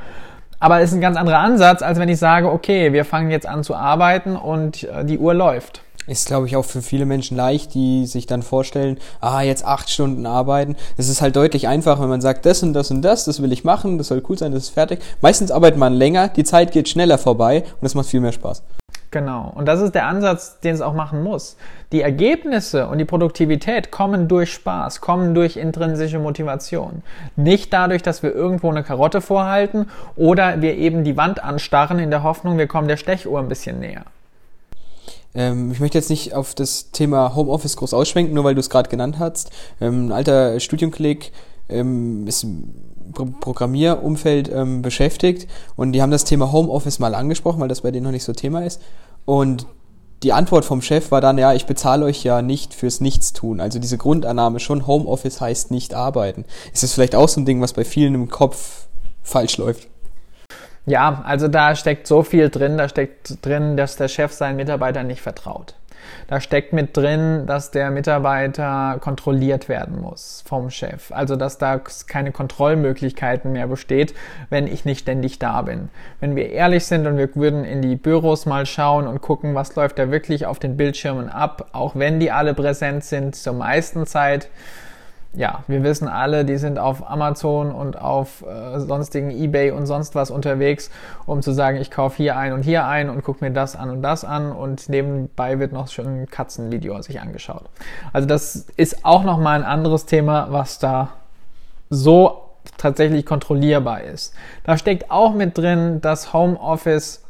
Aber 0.61 0.81
es 0.81 0.91
ist 0.91 0.95
ein 0.95 1.01
ganz 1.01 1.17
anderer 1.17 1.39
Ansatz, 1.39 1.83
als 1.83 1.99
wenn 1.99 2.09
ich 2.09 2.19
sage, 2.19 2.51
okay, 2.51 2.93
wir 2.93 3.05
fangen 3.05 3.33
jetzt 3.33 3.47
an 3.47 3.65
zu 3.65 3.75
arbeiten 3.75 4.37
und 4.37 4.85
äh, 4.85 5.05
die 5.05 5.19
Uhr 5.19 5.35
läuft. 5.35 5.83
Ist, 6.07 6.27
glaube 6.27 6.47
ich, 6.47 6.57
auch 6.57 6.65
für 6.65 6.83
viele 6.83 7.05
Menschen 7.05 7.37
leicht, 7.37 7.75
die 7.75 8.07
sich 8.07 8.27
dann 8.27 8.43
vorstellen, 8.43 8.99
ah, 9.21 9.41
jetzt 9.43 9.65
acht 9.65 9.89
Stunden 9.89 10.27
arbeiten. 10.27 10.77
Es 10.97 11.09
ist 11.09 11.23
halt 11.23 11.37
deutlich 11.37 11.69
einfacher, 11.69 12.03
wenn 12.03 12.09
man 12.09 12.21
sagt, 12.21 12.45
das 12.45 12.63
und 12.63 12.73
das 12.73 12.91
und 12.91 13.03
das, 13.03 13.25
das 13.25 13.41
will 13.41 13.53
ich 13.53 13.63
machen, 13.63 13.99
das 13.99 14.09
soll 14.09 14.23
cool 14.29 14.37
sein, 14.37 14.53
das 14.53 14.65
ist 14.65 14.71
fertig. 14.71 15.01
Meistens 15.21 15.53
arbeitet 15.53 15.79
man 15.79 15.95
länger, 15.95 16.29
die 16.29 16.45
Zeit 16.45 16.73
geht 16.73 16.89
schneller 16.89 17.19
vorbei 17.19 17.65
und 17.81 17.87
es 17.87 17.95
macht 17.95 18.07
viel 18.07 18.21
mehr 18.21 18.33
Spaß. 18.33 18.63
Genau. 19.13 19.53
Und 19.55 19.67
das 19.67 19.83
ist 19.83 19.95
der 19.95 20.07
Ansatz, 20.07 20.59
den 20.61 20.75
es 20.75 20.81
auch 20.81 20.95
machen 20.95 21.23
muss. 21.23 21.57
Die 21.93 22.01
Ergebnisse 22.01 22.89
und 22.89 22.97
die 22.97 23.05
Produktivität 23.05 23.91
kommen 23.91 24.27
durch 24.27 24.51
Spaß, 24.55 25.03
kommen 25.03 25.35
durch 25.35 25.59
intrinsische 25.59 26.19
Motivation. 26.19 27.03
Nicht 27.37 27.75
dadurch, 27.75 28.03
dass 28.03 28.23
wir 28.23 28.35
irgendwo 28.35 28.71
eine 28.71 28.83
Karotte 28.83 29.21
vorhalten 29.21 29.87
oder 30.17 30.63
wir 30.63 30.77
eben 30.77 31.05
die 31.05 31.19
Wand 31.19 31.45
anstarren 31.45 31.99
in 31.99 32.11
der 32.11 32.23
Hoffnung, 32.23 32.57
wir 32.57 32.67
kommen 32.67 32.89
der 32.89 32.97
Stechuhr 32.97 33.39
ein 33.39 33.49
bisschen 33.49 33.81
näher. 33.81 34.05
Ähm, 35.35 35.73
ich 35.73 35.81
möchte 35.81 35.99
jetzt 35.99 36.09
nicht 36.09 36.35
auf 36.35 36.55
das 36.55 36.91
Thema 36.91 37.35
Homeoffice 37.35 37.77
groß 37.77 37.93
ausschwenken, 37.93 38.35
nur 38.35 38.45
weil 38.45 38.55
du 38.55 38.61
es 38.61 38.71
gerade 38.71 38.89
genannt 38.89 39.19
hast. 39.19 39.51
Ähm, 39.79 40.07
ein 40.07 40.13
alter 40.13 40.59
Studienkolleg 40.59 41.33
ähm, 41.69 42.27
ist 42.27 42.47
Programmierumfeld 43.13 44.51
ähm, 44.53 44.83
beschäftigt 44.83 45.49
und 45.77 45.93
die 45.93 46.03
haben 46.03 46.11
das 46.11 46.25
Thema 46.25 46.53
Homeoffice 46.53 46.99
mal 46.99 47.15
angesprochen, 47.15 47.61
weil 47.61 47.69
das 47.69 47.83
bei 47.83 47.91
denen 47.91 48.05
noch 48.05 48.11
nicht 48.13 48.25
so 48.25 48.33
Thema 48.33 48.65
ist. 48.65 48.81
Und 49.25 49.67
die 50.23 50.33
Antwort 50.33 50.65
vom 50.65 50.83
Chef 50.83 51.11
war 51.11 51.21
dann, 51.21 51.39
ja, 51.39 51.53
ich 51.53 51.67
bezahle 51.67 52.05
euch 52.05 52.23
ja 52.23 52.43
nicht 52.43 52.75
fürs 52.75 53.01
Nichtstun. 53.01 53.61
Also 53.61 53.79
diese 53.79 53.99
Grundannahme 53.99 54.61
schon, 54.61 54.87
Homeoffice 54.87 55.41
heißt 55.41 55.71
nicht 55.71 55.95
arbeiten. 55.95 56.45
Ist 56.73 56.83
das 56.83 56.95
vielleicht 56.95 57.15
auch 57.15 57.29
so 57.29 57.41
ein 57.41 57.45
Ding, 57.45 57.61
was 57.61 57.73
bei 57.73 57.85
vielen 57.85 58.15
im 58.15 58.29
Kopf 58.29 58.87
falsch 59.23 59.57
läuft? 59.57 59.89
Ja, 60.87 61.23
also 61.25 61.47
da 61.49 61.77
steckt 61.77 62.07
so 62.07 62.23
viel 62.23 62.51
drin, 62.51 62.77
da 62.77 62.89
steckt 62.89 63.45
drin, 63.45 63.77
dass 63.77 63.97
der 63.97 64.09
Chef 64.09 64.33
seinen 64.33 64.57
Mitarbeitern 64.57 65.07
nicht 65.07 65.21
vertraut. 65.21 65.75
Da 66.27 66.41
steckt 66.41 66.73
mit 66.73 66.97
drin, 66.97 67.47
dass 67.47 67.71
der 67.71 67.91
Mitarbeiter 67.91 68.99
kontrolliert 69.01 69.69
werden 69.69 70.01
muss 70.01 70.43
vom 70.47 70.71
Chef. 70.71 71.13
Also, 71.13 71.37
dass 71.37 71.59
da 71.59 71.81
keine 72.07 72.33
Kontrollmöglichkeiten 72.33 73.53
mehr 73.53 73.67
besteht, 73.67 74.15
wenn 74.51 74.67
ich 74.67 74.85
nicht 74.85 75.01
ständig 75.01 75.39
da 75.39 75.63
bin. 75.63 75.89
Wenn 76.21 76.37
wir 76.37 76.51
ehrlich 76.51 76.87
sind 76.87 77.07
und 77.07 77.17
wir 77.17 77.35
würden 77.35 77.65
in 77.65 77.83
die 77.83 77.97
Büros 77.97 78.47
mal 78.47 78.67
schauen 78.67 79.07
und 79.07 79.21
gucken, 79.21 79.55
was 79.55 79.75
läuft 79.77 79.99
da 79.99 80.11
wirklich 80.11 80.47
auf 80.47 80.59
den 80.59 80.77
Bildschirmen 80.77 81.29
ab, 81.29 81.69
auch 81.73 81.97
wenn 81.97 82.21
die 82.21 82.31
alle 82.31 82.55
präsent 82.55 83.05
sind, 83.05 83.37
zur 83.37 83.55
meisten 83.55 84.07
Zeit 84.07 84.49
ja, 85.35 85.65
wir 85.67 85.83
wissen 85.83 86.09
alle, 86.09 86.45
die 86.45 86.59
sind 86.59 86.79
auf 86.79 87.09
Amazon 87.09 87.73
und 87.73 87.99
auf 87.99 88.45
äh, 88.47 88.79
sonstigen 88.81 89.31
eBay 89.31 89.71
und 89.71 89.87
sonst 89.87 90.15
was 90.15 90.31
unterwegs, 90.31 90.91
um 91.25 91.41
zu 91.41 91.53
sagen, 91.53 91.79
ich 91.79 91.91
kaufe 91.91 92.19
hier 92.19 92.37
ein 92.37 92.53
und 92.53 92.63
hier 92.63 92.85
ein 92.87 93.09
und 93.09 93.25
gucke 93.25 93.43
mir 93.43 93.51
das 93.51 93.75
an 93.75 93.89
und 93.89 94.03
das 94.03 94.25
an 94.25 94.53
und 94.53 94.91
nebenbei 94.91 95.59
wird 95.59 95.73
noch 95.73 95.89
schon 95.89 96.07
ein 96.07 96.27
Katzenvideo 96.29 97.01
sich 97.01 97.21
angeschaut. 97.21 97.65
Also 98.13 98.29
das 98.29 98.67
ist 98.77 99.07
auch 99.07 99.25
nochmal 99.25 99.59
ein 99.59 99.65
anderes 99.65 100.05
Thema, 100.05 100.49
was 100.51 100.79
da 100.79 101.15
so 101.89 102.43
tatsächlich 102.77 103.25
kontrollierbar 103.25 104.03
ist. 104.03 104.35
Da 104.65 104.77
steckt 104.77 105.11
auch 105.11 105.33
mit 105.33 105.57
drin, 105.57 106.03
dass 106.03 106.35
Homeoffice 106.35 107.25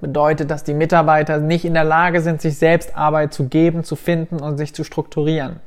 bedeutet, 0.00 0.50
dass 0.50 0.64
die 0.64 0.74
Mitarbeiter 0.74 1.38
nicht 1.38 1.66
in 1.66 1.74
der 1.74 1.84
Lage 1.84 2.22
sind, 2.22 2.40
sich 2.40 2.58
selbst 2.58 2.96
Arbeit 2.96 3.34
zu 3.34 3.48
geben, 3.48 3.84
zu 3.84 3.94
finden 3.94 4.40
und 4.40 4.56
sich 4.56 4.74
zu 4.74 4.84
strukturieren. 4.84 5.60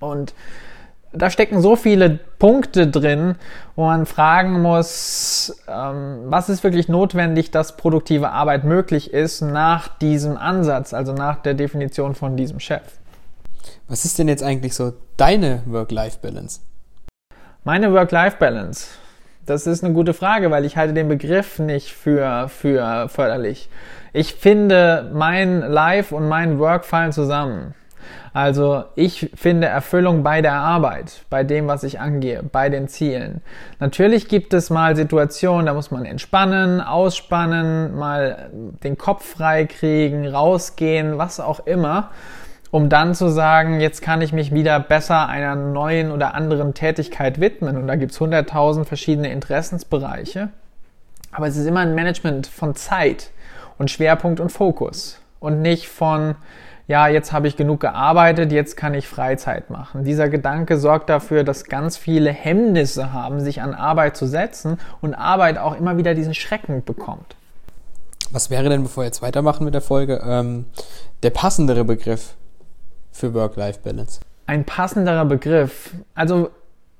Und 0.00 0.34
da 1.12 1.30
stecken 1.30 1.60
so 1.60 1.76
viele 1.76 2.18
Punkte 2.38 2.86
drin, 2.86 3.36
wo 3.76 3.86
man 3.86 4.06
fragen 4.06 4.60
muss, 4.60 5.62
ähm, 5.66 6.24
was 6.26 6.48
ist 6.48 6.62
wirklich 6.64 6.88
notwendig, 6.88 7.50
dass 7.50 7.76
produktive 7.76 8.30
Arbeit 8.30 8.64
möglich 8.64 9.12
ist 9.12 9.40
nach 9.40 9.88
diesem 9.98 10.36
Ansatz, 10.36 10.92
also 10.92 11.12
nach 11.12 11.36
der 11.42 11.54
Definition 11.54 12.14
von 12.14 12.36
diesem 12.36 12.60
Chef. 12.60 12.82
Was 13.88 14.04
ist 14.04 14.18
denn 14.18 14.28
jetzt 14.28 14.42
eigentlich 14.42 14.74
so 14.74 14.92
deine 15.16 15.62
Work-Life-Balance? 15.66 16.60
Meine 17.64 17.92
Work-Life-Balance. 17.92 18.86
Das 19.46 19.66
ist 19.66 19.82
eine 19.82 19.94
gute 19.94 20.12
Frage, 20.12 20.50
weil 20.50 20.66
ich 20.66 20.76
halte 20.76 20.92
den 20.92 21.08
Begriff 21.08 21.58
nicht 21.58 21.92
für, 21.92 22.48
für 22.48 23.08
förderlich. 23.08 23.70
Ich 24.12 24.34
finde, 24.34 25.10
mein 25.14 25.60
Life 25.60 26.14
und 26.14 26.28
mein 26.28 26.58
Work 26.58 26.84
fallen 26.84 27.12
zusammen. 27.12 27.74
Also 28.32 28.84
ich 28.94 29.30
finde 29.34 29.66
Erfüllung 29.66 30.22
bei 30.22 30.42
der 30.42 30.54
Arbeit, 30.54 31.24
bei 31.30 31.44
dem, 31.44 31.66
was 31.66 31.82
ich 31.82 31.98
angehe, 31.98 32.42
bei 32.42 32.68
den 32.68 32.88
Zielen. 32.88 33.40
Natürlich 33.80 34.28
gibt 34.28 34.54
es 34.54 34.70
mal 34.70 34.96
Situationen, 34.96 35.66
da 35.66 35.74
muss 35.74 35.90
man 35.90 36.04
entspannen, 36.04 36.80
ausspannen, 36.80 37.96
mal 37.96 38.50
den 38.84 38.98
Kopf 38.98 39.24
frei 39.24 39.64
kriegen, 39.64 40.26
rausgehen, 40.26 41.18
was 41.18 41.40
auch 41.40 41.66
immer, 41.66 42.10
um 42.70 42.88
dann 42.88 43.14
zu 43.14 43.28
sagen, 43.28 43.80
jetzt 43.80 44.02
kann 44.02 44.20
ich 44.20 44.32
mich 44.32 44.52
wieder 44.52 44.78
besser 44.78 45.26
einer 45.26 45.54
neuen 45.54 46.12
oder 46.12 46.34
anderen 46.34 46.74
Tätigkeit 46.74 47.40
widmen. 47.40 47.76
Und 47.76 47.86
da 47.86 47.96
gibt's 47.96 48.20
hunderttausend 48.20 48.86
verschiedene 48.86 49.32
Interessensbereiche. 49.32 50.50
Aber 51.32 51.46
es 51.46 51.56
ist 51.56 51.66
immer 51.66 51.80
ein 51.80 51.94
Management 51.94 52.46
von 52.46 52.74
Zeit 52.74 53.30
und 53.78 53.90
Schwerpunkt 53.90 54.38
und 54.40 54.50
Fokus 54.50 55.20
und 55.40 55.62
nicht 55.62 55.88
von, 55.88 56.34
ja, 56.86 57.08
jetzt 57.08 57.32
habe 57.32 57.48
ich 57.48 57.56
genug 57.56 57.80
gearbeitet, 57.80 58.50
jetzt 58.50 58.76
kann 58.76 58.94
ich 58.94 59.06
Freizeit 59.06 59.70
machen. 59.70 60.04
Dieser 60.04 60.28
Gedanke 60.28 60.78
sorgt 60.78 61.10
dafür, 61.10 61.44
dass 61.44 61.64
ganz 61.64 61.96
viele 61.96 62.30
Hemmnisse 62.30 63.12
haben, 63.12 63.40
sich 63.40 63.60
an 63.60 63.74
Arbeit 63.74 64.16
zu 64.16 64.26
setzen 64.26 64.78
und 65.00 65.14
Arbeit 65.14 65.58
auch 65.58 65.76
immer 65.76 65.96
wieder 65.98 66.14
diesen 66.14 66.34
Schrecken 66.34 66.82
bekommt. 66.84 67.36
Was 68.30 68.50
wäre 68.50 68.68
denn, 68.68 68.82
bevor 68.82 69.02
wir 69.02 69.06
jetzt 69.06 69.22
weitermachen 69.22 69.64
mit 69.64 69.74
der 69.74 69.80
Folge, 69.80 70.22
ähm, 70.24 70.66
der 71.22 71.30
passendere 71.30 71.84
Begriff 71.84 72.34
für 73.10 73.32
Work-Life-Balance? 73.34 74.20
Ein 74.46 74.64
passenderer 74.64 75.24
Begriff. 75.24 75.94
Also, 76.14 76.50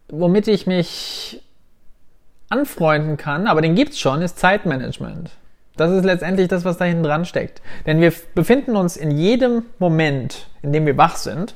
womit 0.09 0.49
ich 0.49 0.67
mich 0.67 1.43
anfreunden 2.51 3.17
kann, 3.17 3.47
aber 3.47 3.61
den 3.61 3.75
gibt's 3.75 3.99
schon, 3.99 4.23
ist 4.23 4.39
Zeitmanagement. 4.39 5.31
Das 5.81 5.91
ist 5.91 6.05
letztendlich 6.05 6.49
das, 6.49 6.65
was 6.65 6.77
da 6.77 6.85
hinten 6.85 7.05
dran 7.05 7.25
steckt. 7.25 7.63
Denn 7.87 8.01
wir 8.01 8.13
befinden 8.35 8.77
uns 8.77 8.97
in 8.97 9.11
jedem 9.11 9.65
Moment, 9.79 10.49
in 10.63 10.73
dem 10.73 10.87
wir 10.87 10.97
wach 10.97 11.17
sind, 11.17 11.55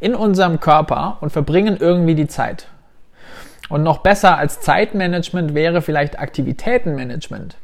in 0.00 0.14
unserem 0.14 0.60
Körper 0.60 1.18
und 1.20 1.30
verbringen 1.30 1.76
irgendwie 1.78 2.14
die 2.14 2.28
Zeit. 2.28 2.66
Und 3.68 3.82
noch 3.82 3.98
besser 3.98 4.36
als 4.36 4.60
Zeitmanagement 4.60 5.54
wäre 5.54 5.80
vielleicht 5.82 6.18
Aktivitätenmanagement. 6.18 7.56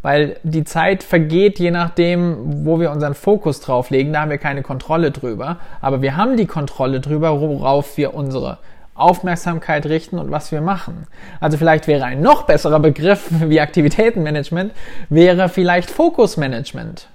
Weil 0.00 0.36
die 0.42 0.64
Zeit 0.64 1.04
vergeht 1.04 1.58
je 1.58 1.70
nachdem, 1.70 2.64
wo 2.66 2.80
wir 2.80 2.90
unseren 2.90 3.14
Fokus 3.14 3.60
drauf 3.60 3.90
legen. 3.90 4.12
Da 4.12 4.22
haben 4.22 4.30
wir 4.30 4.38
keine 4.38 4.62
Kontrolle 4.62 5.12
drüber. 5.12 5.58
Aber 5.80 6.02
wir 6.02 6.16
haben 6.16 6.36
die 6.36 6.46
Kontrolle 6.46 7.00
drüber, 7.00 7.40
worauf 7.40 7.96
wir 7.96 8.14
unsere 8.14 8.58
Aufmerksamkeit 8.94 9.86
richten 9.86 10.18
und 10.18 10.30
was 10.30 10.52
wir 10.52 10.60
machen. 10.60 11.06
Also 11.40 11.56
vielleicht 11.56 11.86
wäre 11.86 12.04
ein 12.04 12.20
noch 12.20 12.42
besserer 12.42 12.80
Begriff 12.80 13.28
wie 13.30 13.60
Aktivitätenmanagement, 13.60 14.72
wäre 15.08 15.48
vielleicht 15.48 15.90
Fokusmanagement. 15.90 17.08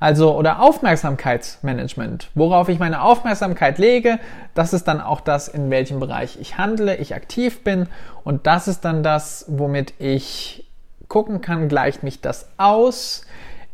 Also 0.00 0.36
oder 0.36 0.60
Aufmerksamkeitsmanagement. 0.60 2.28
Worauf 2.34 2.68
ich 2.68 2.78
meine 2.78 3.02
Aufmerksamkeit 3.02 3.78
lege, 3.78 4.18
das 4.54 4.72
ist 4.72 4.88
dann 4.88 5.00
auch 5.00 5.20
das, 5.20 5.48
in 5.48 5.70
welchem 5.70 6.00
Bereich 6.00 6.38
ich 6.40 6.58
handle, 6.58 6.96
ich 6.96 7.14
aktiv 7.14 7.62
bin 7.64 7.88
und 8.24 8.46
das 8.46 8.68
ist 8.68 8.84
dann 8.84 9.02
das, 9.02 9.44
womit 9.48 9.94
ich 9.98 10.66
gucken 11.08 11.40
kann, 11.40 11.68
gleicht 11.68 12.02
mich 12.02 12.20
das 12.20 12.48
aus, 12.56 13.26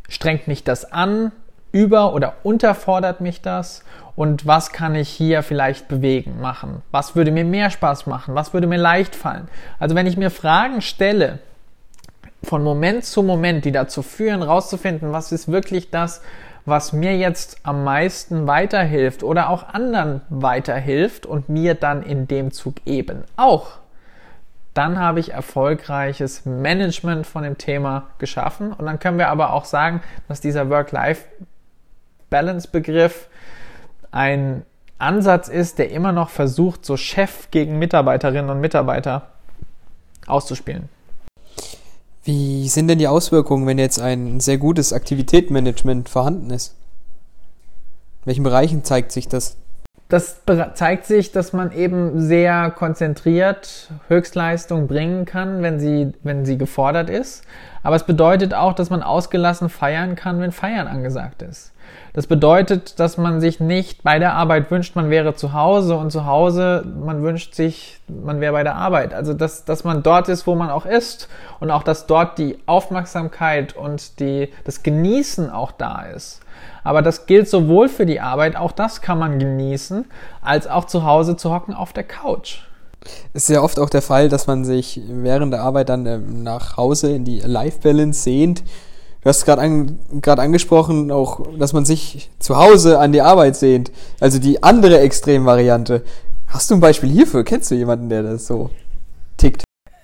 strengt 0.08 0.46
mich 0.48 0.64
das 0.64 0.92
an, 0.92 1.32
über- 1.72 2.12
oder 2.14 2.34
unterfordert 2.42 3.20
mich 3.20 3.42
das 3.42 3.84
und 4.16 4.46
was 4.46 4.72
kann 4.72 4.94
ich 4.94 5.08
hier 5.08 5.42
vielleicht 5.42 5.88
bewegen, 5.88 6.40
machen? 6.40 6.82
Was 6.90 7.16
würde 7.16 7.30
mir 7.30 7.44
mehr 7.44 7.70
Spaß 7.70 8.06
machen? 8.06 8.34
Was 8.34 8.52
würde 8.52 8.66
mir 8.66 8.78
leicht 8.78 9.16
fallen? 9.16 9.48
Also 9.78 9.94
wenn 9.94 10.06
ich 10.06 10.16
mir 10.16 10.30
Fragen 10.30 10.82
stelle, 10.82 11.38
von 12.42 12.62
Moment 12.62 13.04
zu 13.04 13.22
Moment, 13.22 13.64
die 13.64 13.72
dazu 13.72 14.02
führen, 14.02 14.42
rauszufinden, 14.42 15.12
was 15.12 15.30
ist 15.32 15.50
wirklich 15.50 15.90
das, 15.90 16.22
was 16.64 16.92
mir 16.92 17.16
jetzt 17.16 17.58
am 17.62 17.84
meisten 17.84 18.46
weiterhilft 18.46 19.22
oder 19.22 19.50
auch 19.50 19.68
anderen 19.68 20.22
weiterhilft 20.28 21.26
und 21.26 21.48
mir 21.48 21.74
dann 21.74 22.02
in 22.02 22.28
dem 22.28 22.50
Zug 22.50 22.76
eben 22.86 23.24
auch, 23.36 23.78
dann 24.74 24.98
habe 24.98 25.20
ich 25.20 25.32
erfolgreiches 25.32 26.46
Management 26.46 27.26
von 27.26 27.42
dem 27.42 27.58
Thema 27.58 28.08
geschaffen. 28.18 28.72
Und 28.72 28.86
dann 28.86 28.98
können 28.98 29.18
wir 29.18 29.28
aber 29.28 29.52
auch 29.52 29.64
sagen, 29.64 30.00
dass 30.28 30.40
dieser 30.40 30.70
Work-Life-Balance-Begriff 32.30 33.28
ein 34.10 34.64
Ansatz 34.98 35.48
ist, 35.48 35.78
der 35.78 35.90
immer 35.90 36.12
noch 36.12 36.30
versucht, 36.30 36.84
so 36.84 36.96
Chef 36.96 37.50
gegen 37.50 37.78
Mitarbeiterinnen 37.78 38.50
und 38.50 38.60
Mitarbeiter 38.60 39.28
auszuspielen. 40.26 40.88
Wie 42.24 42.68
sind 42.68 42.88
denn 42.88 42.98
die 42.98 43.08
Auswirkungen, 43.08 43.66
wenn 43.66 43.78
jetzt 43.78 43.98
ein 43.98 44.40
sehr 44.40 44.58
gutes 44.58 44.92
Aktivitätsmanagement 44.92 46.08
vorhanden 46.08 46.50
ist? 46.50 46.74
In 48.22 48.26
welchen 48.26 48.44
Bereichen 48.44 48.84
zeigt 48.84 49.12
sich 49.12 49.26
das? 49.26 49.56
Das 50.10 50.42
zeigt 50.74 51.06
sich, 51.06 51.30
dass 51.30 51.52
man 51.52 51.70
eben 51.70 52.20
sehr 52.20 52.72
konzentriert 52.72 53.90
Höchstleistung 54.08 54.88
bringen 54.88 55.24
kann, 55.24 55.62
wenn 55.62 55.78
sie, 55.78 56.12
wenn 56.24 56.44
sie 56.44 56.58
gefordert 56.58 57.08
ist. 57.08 57.44
Aber 57.84 57.94
es 57.94 58.02
bedeutet 58.02 58.52
auch, 58.52 58.72
dass 58.72 58.90
man 58.90 59.04
ausgelassen 59.04 59.68
feiern 59.68 60.16
kann, 60.16 60.40
wenn 60.40 60.50
Feiern 60.50 60.88
angesagt 60.88 61.42
ist. 61.42 61.72
Das 62.12 62.26
bedeutet, 62.26 62.98
dass 62.98 63.18
man 63.18 63.40
sich 63.40 63.60
nicht 63.60 64.02
bei 64.02 64.18
der 64.18 64.34
Arbeit 64.34 64.70
wünscht, 64.72 64.96
man 64.96 65.10
wäre 65.10 65.34
zu 65.36 65.52
Hause 65.52 65.96
und 65.96 66.10
zu 66.10 66.26
Hause, 66.26 66.84
man 67.04 67.22
wünscht 67.22 67.54
sich, 67.54 68.00
man 68.08 68.40
wäre 68.40 68.52
bei 68.52 68.64
der 68.64 68.74
Arbeit. 68.74 69.14
Also, 69.14 69.32
dass, 69.32 69.64
dass 69.64 69.84
man 69.84 70.02
dort 70.02 70.28
ist, 70.28 70.46
wo 70.46 70.56
man 70.56 70.70
auch 70.70 70.86
ist 70.86 71.28
und 71.60 71.70
auch, 71.70 71.84
dass 71.84 72.06
dort 72.06 72.36
die 72.38 72.58
Aufmerksamkeit 72.66 73.76
und 73.76 74.18
die, 74.18 74.52
das 74.64 74.82
Genießen 74.82 75.50
auch 75.50 75.70
da 75.70 76.02
ist. 76.02 76.40
Aber 76.84 77.02
das 77.02 77.26
gilt 77.26 77.48
sowohl 77.48 77.88
für 77.88 78.06
die 78.06 78.20
Arbeit, 78.20 78.56
auch 78.56 78.72
das 78.72 79.00
kann 79.00 79.18
man 79.18 79.38
genießen, 79.38 80.04
als 80.42 80.66
auch 80.66 80.84
zu 80.84 81.04
Hause 81.04 81.36
zu 81.36 81.52
hocken 81.52 81.74
auf 81.74 81.92
der 81.92 82.04
Couch. 82.04 82.58
Es 83.32 83.44
ist 83.44 83.54
ja 83.54 83.62
oft 83.62 83.78
auch 83.78 83.90
der 83.90 84.02
Fall, 84.02 84.28
dass 84.28 84.46
man 84.46 84.64
sich 84.64 85.00
während 85.08 85.52
der 85.52 85.62
Arbeit 85.62 85.88
dann 85.88 86.04
ähm, 86.06 86.42
nach 86.42 86.76
Hause 86.76 87.12
in 87.12 87.24
die 87.24 87.40
Life 87.40 87.80
Balance 87.82 88.22
sehnt 88.22 88.62
Du 89.22 89.28
hast 89.28 89.44
gerade 89.44 89.60
an, 89.60 89.98
angesprochen, 90.24 91.10
auch, 91.10 91.42
dass 91.58 91.74
man 91.74 91.84
sich 91.84 92.30
zu 92.38 92.56
Hause 92.56 92.98
an 92.98 93.12
die 93.12 93.20
Arbeit 93.20 93.54
sehnt. 93.54 93.92
Also 94.18 94.38
die 94.38 94.62
andere 94.62 95.00
Extremvariante. 95.00 96.02
Hast 96.48 96.70
du 96.70 96.74
ein 96.74 96.80
Beispiel 96.80 97.10
hierfür? 97.10 97.44
Kennst 97.44 97.70
du 97.70 97.74
jemanden, 97.74 98.08
der 98.08 98.22
das 98.22 98.46
so 98.46 98.70
tickt? 99.36 99.62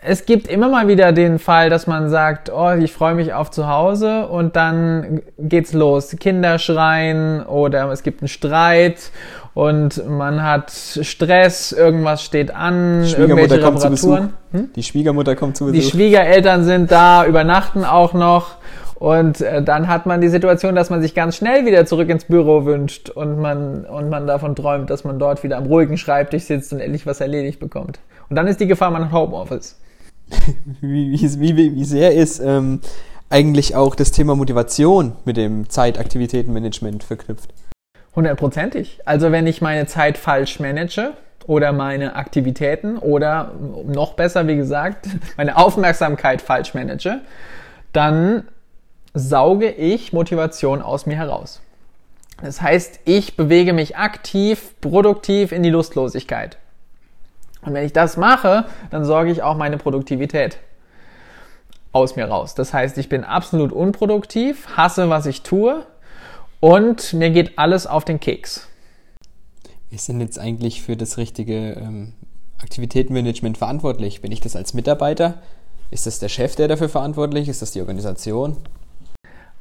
Es 0.08 0.24
gibt 0.24 0.46
immer 0.46 0.68
mal 0.68 0.86
wieder 0.86 1.10
den 1.10 1.40
Fall, 1.40 1.68
dass 1.68 1.88
man 1.88 2.10
sagt, 2.10 2.48
oh, 2.54 2.70
ich 2.70 2.92
freue 2.92 3.16
mich 3.16 3.34
auf 3.34 3.50
zu 3.50 3.66
Hause 3.66 4.28
und 4.28 4.54
dann 4.54 5.20
geht's 5.36 5.72
los. 5.72 6.14
Kinder 6.20 6.60
schreien 6.60 7.44
oder 7.44 7.90
es 7.90 8.04
gibt 8.04 8.22
einen 8.22 8.28
Streit 8.28 9.10
und 9.52 10.08
man 10.08 10.44
hat 10.44 10.70
Stress, 10.70 11.72
irgendwas 11.72 12.22
steht 12.22 12.54
an, 12.54 13.02
irgendwelche 13.02 13.56
Reparaturen. 13.56 14.34
Hm? 14.52 14.70
Die 14.76 14.84
Schwiegermutter 14.84 15.34
kommt 15.34 15.56
zu 15.56 15.64
Besuch. 15.64 15.80
Die 15.80 15.84
Schwiegereltern 15.84 16.62
sind 16.62 16.92
da, 16.92 17.26
übernachten 17.26 17.84
auch 17.84 18.12
noch 18.12 18.58
und 18.94 19.40
äh, 19.40 19.60
dann 19.60 19.88
hat 19.88 20.06
man 20.06 20.20
die 20.20 20.28
Situation, 20.28 20.76
dass 20.76 20.88
man 20.88 21.02
sich 21.02 21.16
ganz 21.16 21.34
schnell 21.34 21.66
wieder 21.66 21.84
zurück 21.84 22.08
ins 22.10 22.26
Büro 22.26 22.64
wünscht 22.64 23.10
und 23.10 23.40
man, 23.40 23.84
und 23.84 24.08
man 24.08 24.28
davon 24.28 24.54
träumt, 24.54 24.88
dass 24.88 25.02
man 25.02 25.18
dort 25.18 25.42
wieder 25.42 25.56
am 25.56 25.66
ruhigen 25.66 25.98
Schreibtisch 25.98 26.44
sitzt 26.44 26.72
und 26.72 26.78
endlich 26.78 27.06
was 27.06 27.20
erledigt 27.20 27.58
bekommt. 27.58 27.98
Und 28.30 28.36
dann 28.36 28.46
ist 28.46 28.60
die 28.60 28.68
Gefahr, 28.68 28.92
man 28.92 29.06
hat 29.06 29.12
Homeoffice. 29.12 29.76
wie, 30.80 31.12
wie, 31.12 31.56
wie, 31.56 31.74
wie 31.74 31.84
sehr 31.84 32.14
ist 32.14 32.40
ähm, 32.40 32.80
eigentlich 33.30 33.74
auch 33.74 33.94
das 33.94 34.12
Thema 34.12 34.34
Motivation 34.34 35.12
mit 35.24 35.36
dem 35.36 35.68
Zeitaktivitätenmanagement 35.68 37.04
verknüpft? 37.04 37.50
Hundertprozentig. 38.14 39.00
Also 39.04 39.32
wenn 39.32 39.46
ich 39.46 39.60
meine 39.60 39.86
Zeit 39.86 40.16
falsch 40.18 40.58
manage, 40.60 41.14
oder 41.46 41.72
meine 41.72 42.16
Aktivitäten 42.16 42.98
oder 42.98 43.52
noch 43.86 44.14
besser, 44.14 44.46
wie 44.46 44.56
gesagt, 44.56 45.08
meine 45.36 45.56
Aufmerksamkeit 45.56 46.42
falsch 46.42 46.74
manage, 46.74 47.20
dann 47.92 48.44
sauge 49.14 49.70
ich 49.70 50.12
Motivation 50.12 50.82
aus 50.82 51.06
mir 51.06 51.16
heraus. 51.16 51.62
Das 52.42 52.60
heißt, 52.60 53.00
ich 53.06 53.36
bewege 53.36 53.72
mich 53.72 53.96
aktiv, 53.96 54.74
produktiv 54.82 55.52
in 55.52 55.62
die 55.62 55.70
Lustlosigkeit. 55.70 56.58
Und 57.66 57.74
wenn 57.74 57.84
ich 57.84 57.92
das 57.92 58.16
mache, 58.16 58.64
dann 58.90 59.04
sorge 59.04 59.30
ich 59.30 59.42
auch 59.42 59.56
meine 59.56 59.76
Produktivität 59.76 60.58
aus 61.92 62.16
mir 62.16 62.26
raus. 62.26 62.54
Das 62.54 62.72
heißt, 62.72 62.96
ich 62.98 63.08
bin 63.08 63.24
absolut 63.24 63.72
unproduktiv, 63.72 64.66
hasse, 64.76 65.10
was 65.10 65.26
ich 65.26 65.42
tue 65.42 65.84
und 66.60 67.12
mir 67.12 67.30
geht 67.30 67.58
alles 67.58 67.86
auf 67.86 68.04
den 68.04 68.20
Keks. 68.20 68.68
Wir 69.90 69.98
sind 69.98 70.20
jetzt 70.20 70.38
eigentlich 70.38 70.82
für 70.82 70.96
das 70.96 71.18
richtige 71.18 71.72
ähm, 71.72 72.12
Aktivitätenmanagement 72.62 73.58
verantwortlich. 73.58 74.22
Bin 74.22 74.32
ich 74.32 74.40
das 74.40 74.56
als 74.56 74.72
Mitarbeiter? 74.72 75.34
Ist 75.90 76.06
das 76.06 76.18
der 76.18 76.28
Chef, 76.28 76.56
der 76.56 76.68
dafür 76.68 76.88
verantwortlich 76.88 77.48
ist? 77.48 77.56
Ist 77.56 77.62
das 77.62 77.72
die 77.72 77.80
Organisation? 77.80 78.56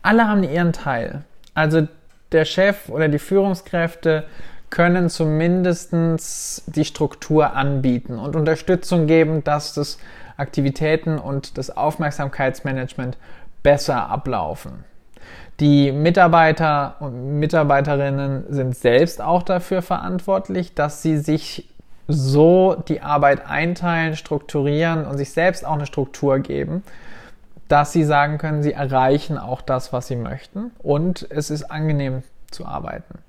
alle 0.06 0.28
haben 0.28 0.44
ihren 0.44 0.72
Teil. 0.72 1.24
Also 1.54 1.88
der 2.32 2.46
Chef 2.46 2.90
oder 2.90 3.08
die 3.08 3.20
Führungskräfte 3.20 4.26
können 4.76 5.10
zumindest 5.10 5.94
die 6.68 6.84
Struktur 6.84 7.54
anbieten 7.54 8.20
und 8.20 8.36
Unterstützung 8.36 9.08
geben, 9.08 9.42
dass 9.42 9.74
das 9.74 9.98
Aktivitäten 10.36 11.18
und 11.18 11.58
das 11.58 11.76
Aufmerksamkeitsmanagement 11.76 13.18
besser 13.64 14.10
ablaufen. 14.10 14.84
Die 15.62 15.94
Mitarbeiter 15.94 16.96
und 17.00 17.40
Mitarbeiterinnen 17.40 18.48
sind 18.50 18.76
selbst 18.76 19.22
auch 19.22 19.44
dafür 19.44 19.82
verantwortlich, 19.82 20.74
dass 20.74 21.02
sie 21.02 21.20
sich 21.20 21.70
so 22.10 22.76
die 22.90 23.00
Arbeit 23.00 23.48
einteilen, 23.48 24.18
strukturieren 24.18 25.06
und 25.06 25.18
sich 25.18 25.32
selbst 25.32 25.66
auch 25.66 25.76
eine 25.76 25.86
Struktur 25.86 26.40
geben, 26.40 26.84
dass 27.70 27.94
sie 27.94 28.04
sagen 28.04 28.38
können, 28.38 28.62
sie 28.62 28.74
erreichen 28.74 29.38
auch 29.38 29.62
das, 29.62 29.94
was 29.94 30.08
sie 30.08 30.18
möchten 30.18 30.72
und 30.80 31.26
es 31.30 31.50
ist 31.50 31.72
angenehm 31.72 32.24
zu 32.56 32.66
arbeiten. 32.66 33.20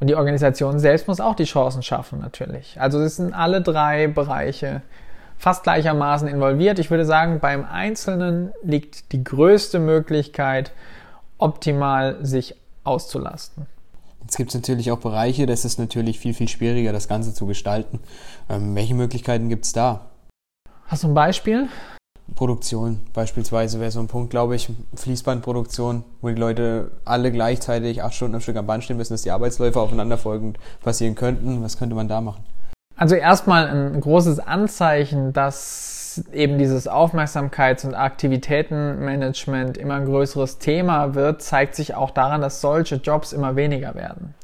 Und 0.00 0.08
die 0.08 0.16
Organisation 0.16 0.78
selbst 0.78 1.06
muss 1.06 1.20
auch 1.20 1.34
die 1.34 1.44
Chancen 1.44 1.82
schaffen, 1.82 2.20
natürlich. 2.20 2.80
Also 2.80 3.00
es 3.00 3.16
sind 3.16 3.34
alle 3.34 3.60
drei 3.62 4.08
Bereiche 4.08 4.82
fast 5.36 5.62
gleichermaßen 5.62 6.28
involviert. 6.28 6.78
Ich 6.78 6.90
würde 6.90 7.04
sagen, 7.04 7.40
beim 7.40 7.64
Einzelnen 7.64 8.52
liegt 8.62 9.12
die 9.12 9.22
größte 9.22 9.78
Möglichkeit, 9.78 10.72
optimal 11.38 12.18
sich 12.24 12.56
auszulasten. 12.84 13.66
Jetzt 14.22 14.36
gibt 14.36 14.50
es 14.50 14.54
natürlich 14.54 14.90
auch 14.92 14.98
Bereiche, 14.98 15.46
das 15.46 15.64
ist 15.64 15.78
natürlich 15.78 16.18
viel, 16.18 16.34
viel 16.34 16.48
schwieriger, 16.48 16.92
das 16.92 17.08
Ganze 17.08 17.32
zu 17.32 17.46
gestalten. 17.46 18.00
Ähm, 18.48 18.74
welche 18.74 18.94
Möglichkeiten 18.94 19.48
gibt 19.48 19.64
es 19.64 19.72
da? 19.72 20.06
Hast 20.86 21.04
du 21.04 21.08
ein 21.08 21.14
Beispiel? 21.14 21.68
Produktion 22.34 23.00
beispielsweise 23.12 23.80
wäre 23.80 23.90
so 23.90 24.00
ein 24.00 24.06
Punkt, 24.06 24.30
glaube 24.30 24.56
ich, 24.56 24.70
Fließbandproduktion, 24.94 26.04
wo 26.20 26.28
die 26.28 26.34
Leute 26.34 26.90
alle 27.04 27.32
gleichzeitig 27.32 28.02
acht 28.02 28.14
Stunden 28.14 28.36
am 28.36 28.40
Stück 28.40 28.56
am 28.56 28.66
Band 28.66 28.84
stehen 28.84 28.96
müssen, 28.96 29.12
dass 29.14 29.22
die 29.22 29.30
Arbeitsläufe 29.30 29.80
aufeinanderfolgend 29.80 30.58
passieren 30.82 31.14
könnten. 31.14 31.62
Was 31.62 31.78
könnte 31.78 31.94
man 31.94 32.08
da 32.08 32.20
machen? 32.20 32.44
Also 32.96 33.14
erstmal 33.14 33.66
ein 33.66 34.00
großes 34.00 34.40
Anzeichen, 34.40 35.32
dass 35.32 36.22
eben 36.32 36.58
dieses 36.58 36.88
Aufmerksamkeits- 36.88 37.86
und 37.86 37.94
Aktivitätenmanagement 37.94 39.78
immer 39.78 39.94
ein 39.94 40.04
größeres 40.04 40.58
Thema 40.58 41.14
wird, 41.14 41.42
zeigt 41.42 41.74
sich 41.74 41.94
auch 41.94 42.10
daran, 42.10 42.40
dass 42.40 42.60
solche 42.60 42.96
Jobs 42.96 43.32
immer 43.32 43.56
weniger 43.56 43.94
werden. 43.94 44.34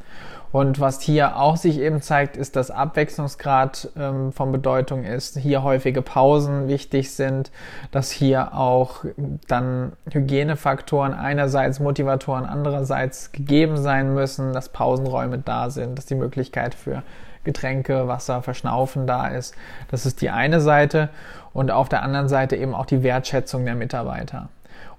Und 0.53 0.81
was 0.81 1.01
hier 1.01 1.37
auch 1.37 1.57
sich 1.57 1.79
eben 1.79 2.01
zeigt, 2.01 2.37
ist, 2.37 2.57
dass 2.57 2.71
Abwechslungsgrad 2.71 3.91
ähm, 3.97 4.33
von 4.33 4.53
Bedeutung 4.53 5.05
ist, 5.05 5.37
hier 5.37 5.63
häufige 5.63 6.03
Pausen 6.03 6.69
wichtig 6.69 7.13
sind, 7.13 7.51
dass 7.91 8.11
hier 8.11 8.55
auch 8.55 9.05
dann 9.49 9.93
Hygienefaktoren 10.11 11.15
einerseits, 11.15 11.81
Motivatoren 11.81 12.47
andererseits 12.47 13.33
gegeben 13.33 13.77
sein 13.77 14.15
müssen, 14.15 14.53
dass 14.53 14.69
Pausenräume 14.69 15.39
da 15.39 15.71
sind, 15.71 15.99
dass 15.99 16.07
die 16.07 16.15
Möglichkeit 16.15 16.75
für 16.75 17.03
Getränke, 17.45 18.09
Wasser, 18.09 18.43
Verschnaufen 18.43 19.07
da 19.07 19.29
ist. 19.29 19.55
Das 19.91 20.05
ist 20.05 20.21
die 20.21 20.31
eine 20.31 20.61
Seite 20.61 21.09
und 21.53 21.71
auf 21.71 21.89
der 21.89 22.03
anderen 22.03 22.29
Seite 22.29 22.57
eben 22.57 22.75
auch 22.75 22.87
die 22.87 23.03
Wertschätzung 23.03 23.65
der 23.65 23.75
Mitarbeiter. 23.75 24.49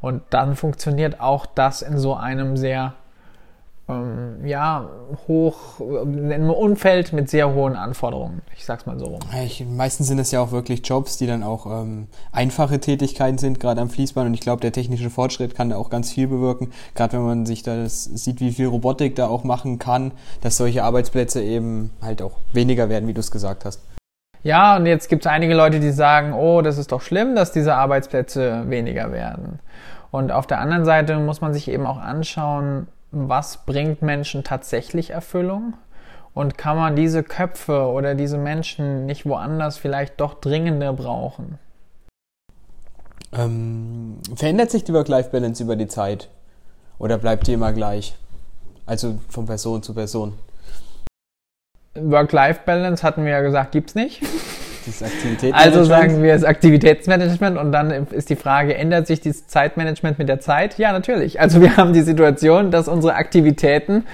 Und 0.01 0.21
dann 0.29 0.55
funktioniert 0.55 1.19
auch 1.19 1.45
das 1.45 1.81
in 1.81 1.97
so 1.97 2.15
einem 2.15 2.57
sehr 2.57 2.93
ähm, 3.89 4.45
ja, 4.45 4.89
hoch, 5.27 5.79
in 5.79 6.31
einem 6.31 6.49
Umfeld 6.49 7.13
mit 7.13 7.29
sehr 7.29 7.53
hohen 7.53 7.75
Anforderungen. 7.75 8.41
Ich 8.55 8.65
sag's 8.65 8.85
mal 8.85 8.99
so 8.99 9.05
rum. 9.05 9.19
Ich, 9.45 9.65
meistens 9.65 10.07
sind 10.07 10.19
es 10.19 10.31
ja 10.31 10.41
auch 10.41 10.51
wirklich 10.51 10.85
Jobs, 10.85 11.17
die 11.17 11.27
dann 11.27 11.41
auch 11.41 11.65
ähm, 11.65 12.07
einfache 12.31 12.79
Tätigkeiten 12.79 13.37
sind, 13.37 13.59
gerade 13.59 13.79
am 13.79 13.89
Fließband. 13.89 14.27
Und 14.27 14.33
ich 14.33 14.41
glaube, 14.41 14.61
der 14.61 14.73
technische 14.73 15.09
Fortschritt 15.09 15.55
kann 15.55 15.69
da 15.69 15.77
auch 15.77 15.89
ganz 15.89 16.11
viel 16.11 16.27
bewirken. 16.27 16.71
Gerade 16.95 17.13
wenn 17.13 17.25
man 17.25 17.45
sich 17.45 17.63
das 17.63 18.03
sieht, 18.03 18.41
wie 18.41 18.51
viel 18.51 18.67
Robotik 18.67 19.15
da 19.15 19.27
auch 19.27 19.43
machen 19.43 19.79
kann, 19.79 20.11
dass 20.41 20.57
solche 20.57 20.83
Arbeitsplätze 20.83 21.41
eben 21.41 21.91
halt 22.01 22.21
auch 22.21 22.33
weniger 22.51 22.89
werden, 22.89 23.07
wie 23.07 23.13
du 23.13 23.21
es 23.21 23.31
gesagt 23.31 23.63
hast. 23.63 23.81
Ja, 24.43 24.75
und 24.77 24.85
jetzt 24.85 25.09
gibt 25.09 25.25
es 25.25 25.31
einige 25.31 25.55
Leute, 25.55 25.79
die 25.79 25.91
sagen, 25.91 26.33
oh, 26.33 26.61
das 26.61 26.77
ist 26.77 26.91
doch 26.91 27.01
schlimm, 27.01 27.35
dass 27.35 27.51
diese 27.51 27.75
Arbeitsplätze 27.75 28.69
weniger 28.69 29.11
werden. 29.11 29.59
Und 30.11 30.31
auf 30.31 30.47
der 30.47 30.59
anderen 30.59 30.85
Seite 30.85 31.17
muss 31.19 31.41
man 31.41 31.53
sich 31.53 31.69
eben 31.69 31.85
auch 31.85 31.97
anschauen, 31.97 32.87
was 33.11 33.65
bringt 33.65 34.01
Menschen 34.01 34.43
tatsächlich 34.43 35.11
Erfüllung 35.11 35.73
und 36.33 36.57
kann 36.57 36.77
man 36.77 36.95
diese 36.95 37.23
Köpfe 37.23 37.87
oder 37.87 38.15
diese 38.15 38.37
Menschen 38.37 39.05
nicht 39.05 39.25
woanders 39.25 39.77
vielleicht 39.77 40.19
doch 40.19 40.35
dringender 40.35 40.93
brauchen? 40.93 41.57
Ähm, 43.33 44.17
verändert 44.35 44.71
sich 44.71 44.83
die 44.83 44.93
Work-Life-Balance 44.93 45.63
über 45.63 45.75
die 45.75 45.87
Zeit 45.87 46.29
oder 46.99 47.17
bleibt 47.17 47.47
die 47.47 47.53
immer 47.53 47.73
gleich? 47.73 48.15
Also 48.85 49.19
von 49.29 49.45
Person 49.45 49.83
zu 49.83 49.93
Person. 49.93 50.33
Work-Life-Balance 51.95 53.03
hatten 53.03 53.25
wir 53.25 53.31
ja 53.31 53.41
gesagt, 53.41 53.71
gibt 53.71 53.89
es 54.87 55.01
nicht. 55.01 55.53
Also 55.53 55.83
sagen 55.83 56.23
wir 56.23 56.33
es 56.33 56.43
Aktivitätsmanagement 56.43 57.57
und 57.57 57.71
dann 57.71 58.07
ist 58.11 58.29
die 58.29 58.35
Frage, 58.35 58.75
ändert 58.75 59.07
sich 59.07 59.21
dieses 59.21 59.47
Zeitmanagement 59.47 60.19
mit 60.19 60.29
der 60.29 60.39
Zeit? 60.39 60.77
Ja, 60.77 60.91
natürlich. 60.91 61.39
Also 61.39 61.61
wir 61.61 61.77
haben 61.77 61.93
die 61.93 62.01
Situation, 62.01 62.71
dass 62.71 62.87
unsere 62.87 63.15
Aktivitäten 63.15 64.05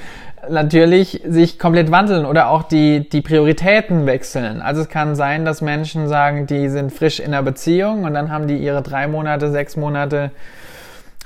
natürlich 0.50 1.22
sich 1.28 1.60
komplett 1.60 1.92
wandeln 1.92 2.26
oder 2.26 2.50
auch 2.50 2.64
die, 2.64 3.08
die 3.10 3.22
Prioritäten 3.22 4.06
wechseln. 4.06 4.62
Also 4.62 4.82
es 4.82 4.90
kann 4.90 5.16
sein, 5.16 5.46
dass 5.46 5.62
Menschen 5.62 6.08
sagen, 6.08 6.48
die 6.48 6.70
sind 6.70 6.92
frisch 6.92 7.20
in 7.20 7.28
einer 7.28 7.44
Beziehung 7.44 8.04
und 8.04 8.14
dann 8.14 8.32
haben 8.32 8.48
die 8.48 8.58
ihre 8.58 8.82
drei 8.82 9.08
Monate, 9.08 9.52
sechs 9.52 9.78
Monate 9.78 10.32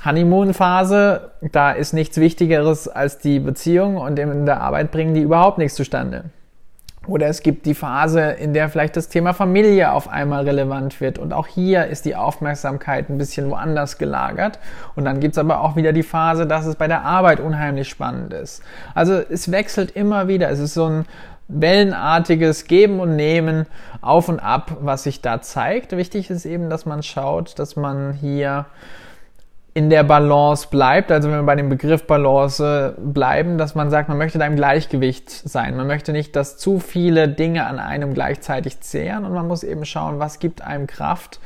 Honeymoon-Phase. 0.04 1.32
Da 1.52 1.72
ist 1.72 1.92
nichts 1.92 2.18
Wichtigeres 2.18 2.88
als 2.88 3.18
die 3.18 3.40
Beziehung 3.40 3.96
und 3.96 4.18
in 4.18 4.46
der 4.46 4.60
Arbeit 4.60 4.92
bringen 4.92 5.14
die 5.14 5.22
überhaupt 5.22 5.58
nichts 5.58 5.74
zustande. 5.74 6.24
Oder 7.06 7.28
es 7.28 7.42
gibt 7.42 7.64
die 7.64 7.74
Phase, 7.74 8.20
in 8.20 8.52
der 8.52 8.68
vielleicht 8.68 8.96
das 8.96 9.08
Thema 9.08 9.32
Familie 9.32 9.92
auf 9.92 10.08
einmal 10.08 10.44
relevant 10.44 11.00
wird. 11.00 11.18
Und 11.18 11.32
auch 11.32 11.46
hier 11.46 11.86
ist 11.86 12.04
die 12.04 12.16
Aufmerksamkeit 12.16 13.08
ein 13.08 13.18
bisschen 13.18 13.48
woanders 13.50 13.98
gelagert. 13.98 14.58
Und 14.94 15.04
dann 15.04 15.20
gibt's 15.20 15.38
aber 15.38 15.60
auch 15.62 15.76
wieder 15.76 15.92
die 15.92 16.02
Phase, 16.02 16.46
dass 16.46 16.66
es 16.66 16.76
bei 16.76 16.86
der 16.86 17.02
Arbeit 17.02 17.40
unheimlich 17.40 17.88
spannend 17.88 18.32
ist. 18.34 18.62
Also 18.94 19.14
es 19.14 19.50
wechselt 19.50 19.92
immer 19.92 20.28
wieder. 20.28 20.50
Es 20.50 20.58
ist 20.58 20.74
so 20.74 20.86
ein 20.86 21.06
wellenartiges 21.48 22.66
Geben 22.66 23.00
und 23.00 23.16
Nehmen 23.16 23.66
auf 24.02 24.28
und 24.28 24.38
ab, 24.38 24.76
was 24.80 25.04
sich 25.04 25.22
da 25.22 25.40
zeigt. 25.40 25.96
Wichtig 25.96 26.28
ist 26.28 26.44
eben, 26.44 26.68
dass 26.68 26.84
man 26.84 27.02
schaut, 27.02 27.58
dass 27.58 27.74
man 27.74 28.12
hier 28.12 28.66
in 29.78 29.90
der 29.90 30.02
Balance 30.02 30.66
bleibt, 30.68 31.12
also 31.12 31.30
wenn 31.30 31.36
wir 31.36 31.44
bei 31.44 31.54
dem 31.54 31.68
Begriff 31.68 32.04
Balance 32.04 32.96
bleiben, 32.98 33.58
dass 33.58 33.76
man 33.76 33.90
sagt, 33.90 34.08
man 34.08 34.18
möchte 34.18 34.36
da 34.36 34.44
im 34.44 34.56
Gleichgewicht 34.56 35.30
sein. 35.30 35.76
Man 35.76 35.86
möchte 35.86 36.10
nicht, 36.10 36.34
dass 36.34 36.58
zu 36.58 36.80
viele 36.80 37.28
Dinge 37.28 37.64
an 37.64 37.78
einem 37.78 38.12
gleichzeitig 38.12 38.80
zehren 38.80 39.24
und 39.24 39.32
man 39.34 39.46
muss 39.46 39.62
eben 39.62 39.84
schauen, 39.84 40.18
was 40.18 40.40
gibt 40.40 40.62
einem 40.62 40.88
Kraft 40.88 41.38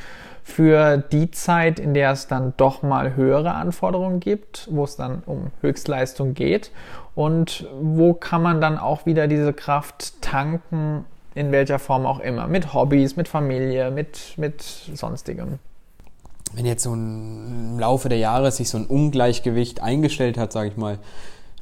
für 0.42 0.96
die 0.96 1.30
Zeit, 1.30 1.78
in 1.78 1.92
der 1.92 2.12
es 2.12 2.26
dann 2.26 2.54
doch 2.56 2.82
mal 2.82 3.16
höhere 3.16 3.52
Anforderungen 3.52 4.18
gibt, 4.18 4.66
wo 4.70 4.84
es 4.84 4.96
dann 4.96 5.22
um 5.26 5.50
Höchstleistung 5.60 6.32
geht 6.32 6.70
und 7.14 7.66
wo 7.82 8.14
kann 8.14 8.40
man 8.40 8.62
dann 8.62 8.78
auch 8.78 9.04
wieder 9.04 9.26
diese 9.26 9.52
Kraft 9.52 10.22
tanken, 10.22 11.04
in 11.34 11.52
welcher 11.52 11.78
Form 11.78 12.06
auch 12.06 12.18
immer, 12.18 12.46
mit 12.46 12.72
Hobbys, 12.72 13.14
mit 13.14 13.28
Familie, 13.28 13.90
mit, 13.90 14.38
mit 14.38 14.62
sonstigem 14.62 15.58
wenn 16.54 16.66
jetzt 16.66 16.82
so 16.82 16.94
ein, 16.94 17.72
im 17.72 17.78
Laufe 17.78 18.08
der 18.08 18.18
Jahre 18.18 18.50
sich 18.52 18.68
so 18.68 18.78
ein 18.78 18.86
Ungleichgewicht 18.86 19.82
eingestellt 19.82 20.38
hat, 20.38 20.52
sage 20.52 20.68
ich 20.68 20.76
mal, 20.76 20.98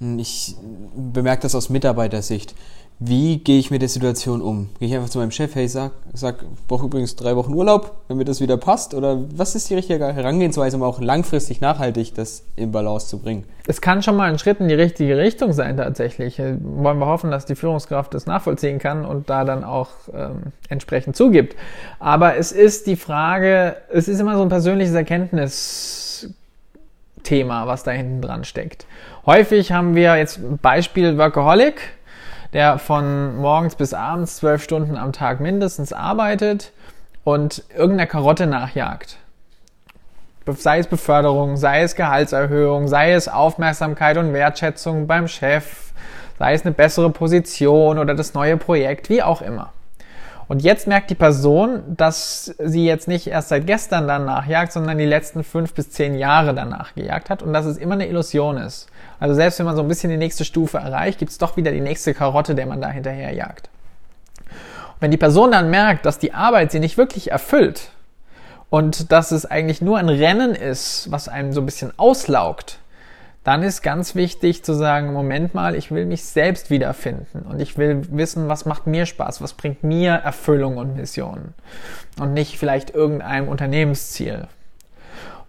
ich 0.00 0.56
bemerke 0.96 1.42
das 1.42 1.54
aus 1.54 1.68
Mitarbeitersicht. 1.68 2.54
Wie 3.02 3.38
gehe 3.38 3.58
ich 3.58 3.70
mit 3.70 3.80
der 3.80 3.88
Situation 3.88 4.42
um? 4.42 4.68
Gehe 4.78 4.88
ich 4.88 4.94
einfach 4.94 5.08
zu 5.08 5.18
meinem 5.18 5.30
Chef, 5.30 5.54
hey, 5.54 5.66
sag, 5.66 5.92
sag, 6.12 6.44
brauche 6.68 6.84
übrigens 6.84 7.16
drei 7.16 7.34
Wochen 7.34 7.54
Urlaub, 7.54 7.92
damit 8.08 8.28
das 8.28 8.42
wieder 8.42 8.58
passt? 8.58 8.92
Oder 8.92 9.24
was 9.34 9.54
ist 9.54 9.70
die 9.70 9.74
richtige 9.74 10.12
Herangehensweise, 10.12 10.76
um 10.76 10.82
auch 10.82 11.00
langfristig 11.00 11.62
nachhaltig 11.62 12.14
das 12.14 12.44
in 12.56 12.72
Balance 12.72 13.08
zu 13.08 13.18
bringen? 13.18 13.44
Es 13.66 13.80
kann 13.80 14.02
schon 14.02 14.16
mal 14.16 14.30
ein 14.30 14.38
Schritt 14.38 14.60
in 14.60 14.68
die 14.68 14.74
richtige 14.74 15.16
Richtung 15.16 15.54
sein, 15.54 15.78
tatsächlich. 15.78 16.38
Wollen 16.38 16.98
wir 16.98 17.06
hoffen, 17.06 17.30
dass 17.30 17.46
die 17.46 17.54
Führungskraft 17.54 18.12
das 18.12 18.26
nachvollziehen 18.26 18.78
kann 18.78 19.06
und 19.06 19.30
da 19.30 19.46
dann 19.46 19.64
auch 19.64 19.88
ähm, 20.12 20.52
entsprechend 20.68 21.16
zugibt. 21.16 21.56
Aber 22.00 22.36
es 22.36 22.52
ist 22.52 22.86
die 22.86 22.96
Frage, 22.96 23.76
es 23.90 24.08
ist 24.08 24.20
immer 24.20 24.36
so 24.36 24.42
ein 24.42 24.50
persönliches 24.50 24.92
Erkenntnisthema, 24.92 27.66
was 27.66 27.82
da 27.82 27.92
hinten 27.92 28.20
dran 28.20 28.44
steckt. 28.44 28.84
Häufig 29.24 29.72
haben 29.72 29.94
wir 29.94 30.16
jetzt 30.16 30.38
Beispiel 30.60 31.16
Workaholic 31.16 31.80
der 32.52 32.78
von 32.78 33.36
morgens 33.36 33.74
bis 33.74 33.94
abends 33.94 34.36
zwölf 34.36 34.62
Stunden 34.62 34.96
am 34.96 35.12
Tag 35.12 35.40
mindestens 35.40 35.92
arbeitet 35.92 36.72
und 37.24 37.62
irgendeiner 37.74 38.06
Karotte 38.06 38.46
nachjagt. 38.46 39.18
Sei 40.46 40.78
es 40.78 40.86
Beförderung, 40.86 41.56
sei 41.56 41.82
es 41.82 41.94
Gehaltserhöhung, 41.94 42.88
sei 42.88 43.12
es 43.12 43.28
Aufmerksamkeit 43.28 44.16
und 44.16 44.32
Wertschätzung 44.32 45.06
beim 45.06 45.28
Chef, 45.28 45.92
sei 46.38 46.54
es 46.54 46.62
eine 46.62 46.72
bessere 46.72 47.10
Position 47.10 47.98
oder 47.98 48.14
das 48.14 48.34
neue 48.34 48.56
Projekt, 48.56 49.10
wie 49.10 49.22
auch 49.22 49.42
immer. 49.42 49.72
Und 50.48 50.62
jetzt 50.62 50.88
merkt 50.88 51.10
die 51.10 51.14
Person, 51.14 51.82
dass 51.86 52.56
sie 52.58 52.84
jetzt 52.84 53.06
nicht 53.06 53.28
erst 53.28 53.50
seit 53.50 53.68
gestern 53.68 54.08
danach 54.08 54.48
jagt, 54.48 54.72
sondern 54.72 54.98
die 54.98 55.04
letzten 55.04 55.44
fünf 55.44 55.74
bis 55.74 55.90
zehn 55.90 56.16
Jahre 56.16 56.52
danach 56.54 56.96
gejagt 56.96 57.30
hat 57.30 57.44
und 57.44 57.52
dass 57.52 57.66
es 57.66 57.76
immer 57.76 57.94
eine 57.94 58.08
Illusion 58.08 58.56
ist. 58.56 58.88
Also 59.20 59.34
selbst 59.34 59.58
wenn 59.58 59.66
man 59.66 59.76
so 59.76 59.82
ein 59.82 59.88
bisschen 59.88 60.10
die 60.10 60.16
nächste 60.16 60.44
Stufe 60.44 60.78
erreicht, 60.78 61.18
gibt 61.18 61.30
es 61.30 61.38
doch 61.38 61.56
wieder 61.56 61.70
die 61.70 61.82
nächste 61.82 62.14
Karotte, 62.14 62.54
der 62.54 62.66
man 62.66 62.80
da 62.80 62.88
hinterher 62.88 63.32
jagt. 63.32 63.68
Und 64.48 65.02
wenn 65.02 65.10
die 65.10 65.18
Person 65.18 65.52
dann 65.52 65.70
merkt, 65.70 66.06
dass 66.06 66.18
die 66.18 66.32
Arbeit 66.32 66.72
sie 66.72 66.80
nicht 66.80 66.96
wirklich 66.96 67.30
erfüllt 67.30 67.90
und 68.70 69.12
dass 69.12 69.30
es 69.30 69.46
eigentlich 69.46 69.82
nur 69.82 69.98
ein 69.98 70.08
Rennen 70.08 70.54
ist, 70.54 71.10
was 71.10 71.28
einem 71.28 71.52
so 71.52 71.60
ein 71.60 71.66
bisschen 71.66 71.92
auslaugt, 71.98 72.78
dann 73.44 73.62
ist 73.62 73.82
ganz 73.82 74.14
wichtig 74.14 74.64
zu 74.64 74.74
sagen, 74.74 75.12
Moment 75.12 75.54
mal, 75.54 75.74
ich 75.74 75.90
will 75.90 76.06
mich 76.06 76.24
selbst 76.24 76.70
wiederfinden 76.70 77.42
und 77.42 77.60
ich 77.60 77.78
will 77.78 78.02
wissen, 78.10 78.48
was 78.48 78.66
macht 78.66 78.86
mir 78.86 79.06
Spaß, 79.06 79.42
was 79.42 79.54
bringt 79.54 79.82
mir 79.82 80.12
Erfüllung 80.12 80.76
und 80.76 80.96
Mission 80.96 81.54
und 82.18 82.32
nicht 82.34 82.58
vielleicht 82.58 82.90
irgendeinem 82.90 83.48
Unternehmensziel. 83.48 84.46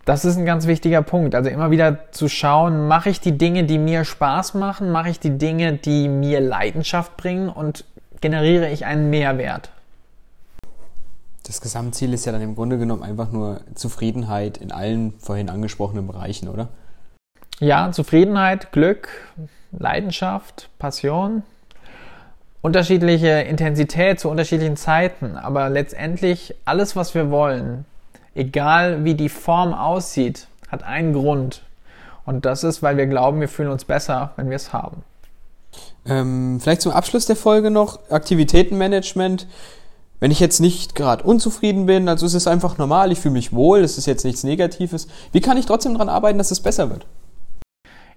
Das 0.06 0.26
ist 0.26 0.38
ein 0.38 0.46
ganz 0.46 0.66
wichtiger 0.66 1.02
Punkt. 1.02 1.36
Also 1.36 1.50
immer 1.50 1.70
wieder 1.70 2.12
zu 2.12 2.28
schauen, 2.28 2.88
mache 2.88 3.10
ich 3.10 3.20
die 3.20 3.38
Dinge, 3.38 3.66
die 3.66 3.78
mir 3.78 4.04
Spaß 4.04 4.56
machen, 4.56 4.92
mache 4.92 5.10
ich 5.10 5.20
die 5.20 5.38
Dinge, 5.38 5.74
die 5.74 6.08
mir 6.10 6.40
Leidenschaft 6.40 7.18
bringen 7.18 7.50
und 7.50 7.86
generiere 8.20 8.70
ich 8.70 8.86
einen 8.86 9.10
Mehrwert. 9.10 9.72
Das 11.46 11.62
Gesamtziel 11.62 12.14
ist 12.14 12.26
ja 12.26 12.32
dann 12.32 12.42
im 12.42 12.56
Grunde 12.56 12.78
genommen 12.78 13.04
einfach 13.04 13.32
nur 13.32 13.62
Zufriedenheit 13.76 14.58
in 14.58 14.72
allen 14.72 15.14
vorhin 15.20 15.50
angesprochenen 15.50 16.08
Bereichen, 16.08 16.48
oder? 16.48 16.70
Ja, 17.60 17.92
Zufriedenheit, 17.92 18.72
Glück, 18.72 19.10
Leidenschaft, 19.72 20.70
Passion, 20.80 21.44
unterschiedliche 22.62 23.42
Intensität 23.42 24.20
zu 24.20 24.30
unterschiedlichen 24.30 24.78
Zeiten, 24.78 25.36
aber 25.36 25.70
letztendlich 25.70 26.56
alles, 26.66 26.96
was 26.96 27.14
wir 27.16 27.32
wollen, 27.32 27.86
egal 28.36 29.04
wie 29.04 29.16
die 29.16 29.30
Form 29.30 29.74
aussieht, 29.74 30.48
hat 30.70 30.84
einen 30.84 31.14
Grund. 31.14 31.64
Und 32.26 32.46
das 32.46 32.64
ist, 32.64 32.84
weil 32.84 32.98
wir 32.98 33.08
glauben, 33.08 33.40
wir 33.42 33.50
fühlen 33.50 33.70
uns 33.70 33.86
besser, 33.86 34.32
wenn 34.36 34.50
wir 34.50 34.56
es 34.56 34.74
haben. 34.74 35.04
Ähm, 36.06 36.60
vielleicht 36.62 36.82
zum 36.82 36.92
Abschluss 36.92 37.26
der 37.26 37.36
Folge 37.36 37.72
noch 37.72 38.00
Aktivitätenmanagement. 38.10 39.48
Wenn 40.20 40.32
ich 40.32 40.40
jetzt 40.40 40.60
nicht 40.60 40.94
gerade 40.94 41.24
unzufrieden 41.24 41.88
bin, 41.88 42.08
also 42.08 42.26
es 42.26 42.36
ist 42.36 42.48
einfach 42.48 42.78
normal, 42.78 43.12
ich 43.12 43.20
fühle 43.20 43.34
mich 43.34 43.54
wohl, 43.54 43.80
es 43.80 43.98
ist 43.98 44.06
jetzt 44.06 44.24
nichts 44.24 44.44
Negatives. 44.44 45.08
Wie 45.32 45.42
kann 45.42 45.58
ich 45.58 45.66
trotzdem 45.66 45.94
daran 45.94 46.10
arbeiten, 46.10 46.38
dass 46.38 46.52
es 46.52 46.60
besser 46.60 46.90
wird? 46.90 47.06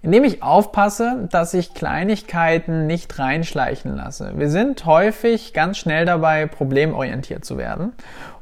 Indem 0.05 0.23
ich 0.23 0.43
aufpasse, 0.43 1.27
dass 1.31 1.55
ich 1.55 1.73
Kleinigkeiten 1.73 2.85
nicht 2.85 3.17
reinschleichen 3.17 3.95
lasse. 3.95 4.33
Wir 4.35 4.51
sind 4.51 4.85
häufig 4.85 5.51
ganz 5.51 5.79
schnell 5.79 6.05
dabei, 6.05 6.45
problemorientiert 6.45 7.43
zu 7.43 7.57
werden 7.57 7.91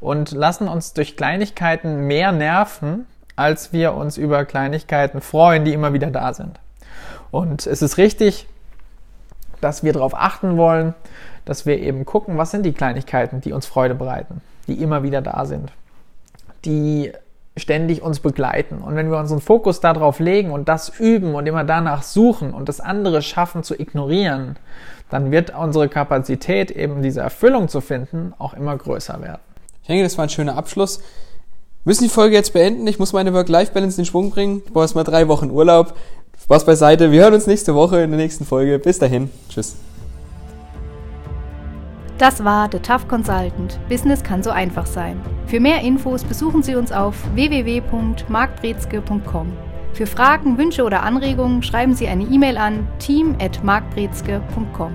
und 0.01 0.31
lassen 0.31 0.67
uns 0.67 0.91
durch 0.91 1.15
Kleinigkeiten 1.15 2.05
mehr 2.05 2.33
nerven, 2.33 3.05
als 3.37 3.71
wir 3.71 3.93
uns 3.93 4.17
über 4.17 4.43
Kleinigkeiten 4.43 5.21
freuen, 5.21 5.63
die 5.63 5.71
immer 5.71 5.93
wieder 5.93 6.11
da 6.11 6.33
sind. 6.33 6.59
Und 7.31 7.65
es 7.65 7.81
ist 7.81 7.97
richtig, 7.97 8.45
dass 9.61 9.85
wir 9.85 9.93
darauf 9.93 10.15
achten 10.15 10.57
wollen, 10.57 10.93
dass 11.45 11.65
wir 11.65 11.79
eben 11.79 12.03
gucken, 12.03 12.37
was 12.37 12.51
sind 12.51 12.65
die 12.65 12.73
Kleinigkeiten, 12.73 13.39
die 13.39 13.53
uns 13.53 13.67
Freude 13.67 13.95
bereiten, 13.95 14.41
die 14.67 14.81
immer 14.81 15.01
wieder 15.03 15.21
da 15.21 15.45
sind, 15.45 15.71
die 16.65 17.13
ständig 17.55 18.01
uns 18.01 18.19
begleiten. 18.19 18.79
Und 18.79 18.95
wenn 18.95 19.11
wir 19.11 19.19
unseren 19.19 19.41
Fokus 19.41 19.79
darauf 19.79 20.19
legen 20.19 20.51
und 20.51 20.67
das 20.67 20.89
üben 20.99 21.35
und 21.35 21.45
immer 21.47 21.63
danach 21.63 22.03
suchen 22.03 22.53
und 22.53 22.67
das 22.69 22.79
andere 22.79 23.21
schaffen 23.21 23.63
zu 23.63 23.79
ignorieren, 23.79 24.55
dann 25.09 25.31
wird 25.31 25.55
unsere 25.55 25.89
Kapazität, 25.89 26.71
eben 26.71 27.03
diese 27.03 27.21
Erfüllung 27.21 27.67
zu 27.67 27.81
finden, 27.81 28.33
auch 28.39 28.55
immer 28.55 28.75
größer 28.75 29.21
werden. 29.21 29.41
Ich 29.81 29.87
denke, 29.87 30.03
das 30.03 30.17
war 30.17 30.25
ein 30.25 30.29
schöner 30.29 30.57
Abschluss. 30.57 30.99
Wir 30.99 31.89
müssen 31.91 32.05
die 32.05 32.09
Folge 32.09 32.35
jetzt 32.35 32.53
beenden. 32.53 32.87
Ich 32.87 32.97
muss 32.97 33.13
meine 33.13 33.33
Work-Life-Balance 33.33 33.97
in 33.97 34.03
den 34.03 34.09
Schwung 34.09 34.31
bringen. 34.31 34.63
Ich 34.65 34.73
brauche 34.73 34.85
erstmal 34.85 35.03
drei 35.03 35.27
Wochen 35.27 35.51
Urlaub. 35.51 35.93
Spaß 36.41 36.65
beiseite. 36.65 37.11
Wir 37.11 37.21
hören 37.21 37.33
uns 37.33 37.45
nächste 37.45 37.75
Woche 37.75 38.01
in 38.01 38.09
der 38.09 38.19
nächsten 38.19 38.45
Folge. 38.45 38.79
Bis 38.79 38.97
dahin. 38.99 39.29
Tschüss. 39.49 39.75
Das 42.17 42.43
war 42.43 42.67
The 42.71 42.79
Tough 42.79 43.07
Consultant. 43.07 43.79
Business 43.89 44.23
kann 44.23 44.41
so 44.43 44.51
einfach 44.51 44.85
sein. 44.85 45.19
Für 45.47 45.59
mehr 45.59 45.81
Infos 45.81 46.23
besuchen 46.23 46.61
Sie 46.63 46.75
uns 46.75 46.91
auf 46.91 47.15
www.markbrezke.com. 47.33 49.51
Für 49.93 50.07
Fragen, 50.07 50.57
Wünsche 50.57 50.83
oder 50.83 51.03
Anregungen 51.03 51.63
schreiben 51.63 51.93
Sie 51.93 52.07
eine 52.07 52.23
E-Mail 52.23 52.57
an 52.57 52.87
team@markbrezke.com. 52.99 54.93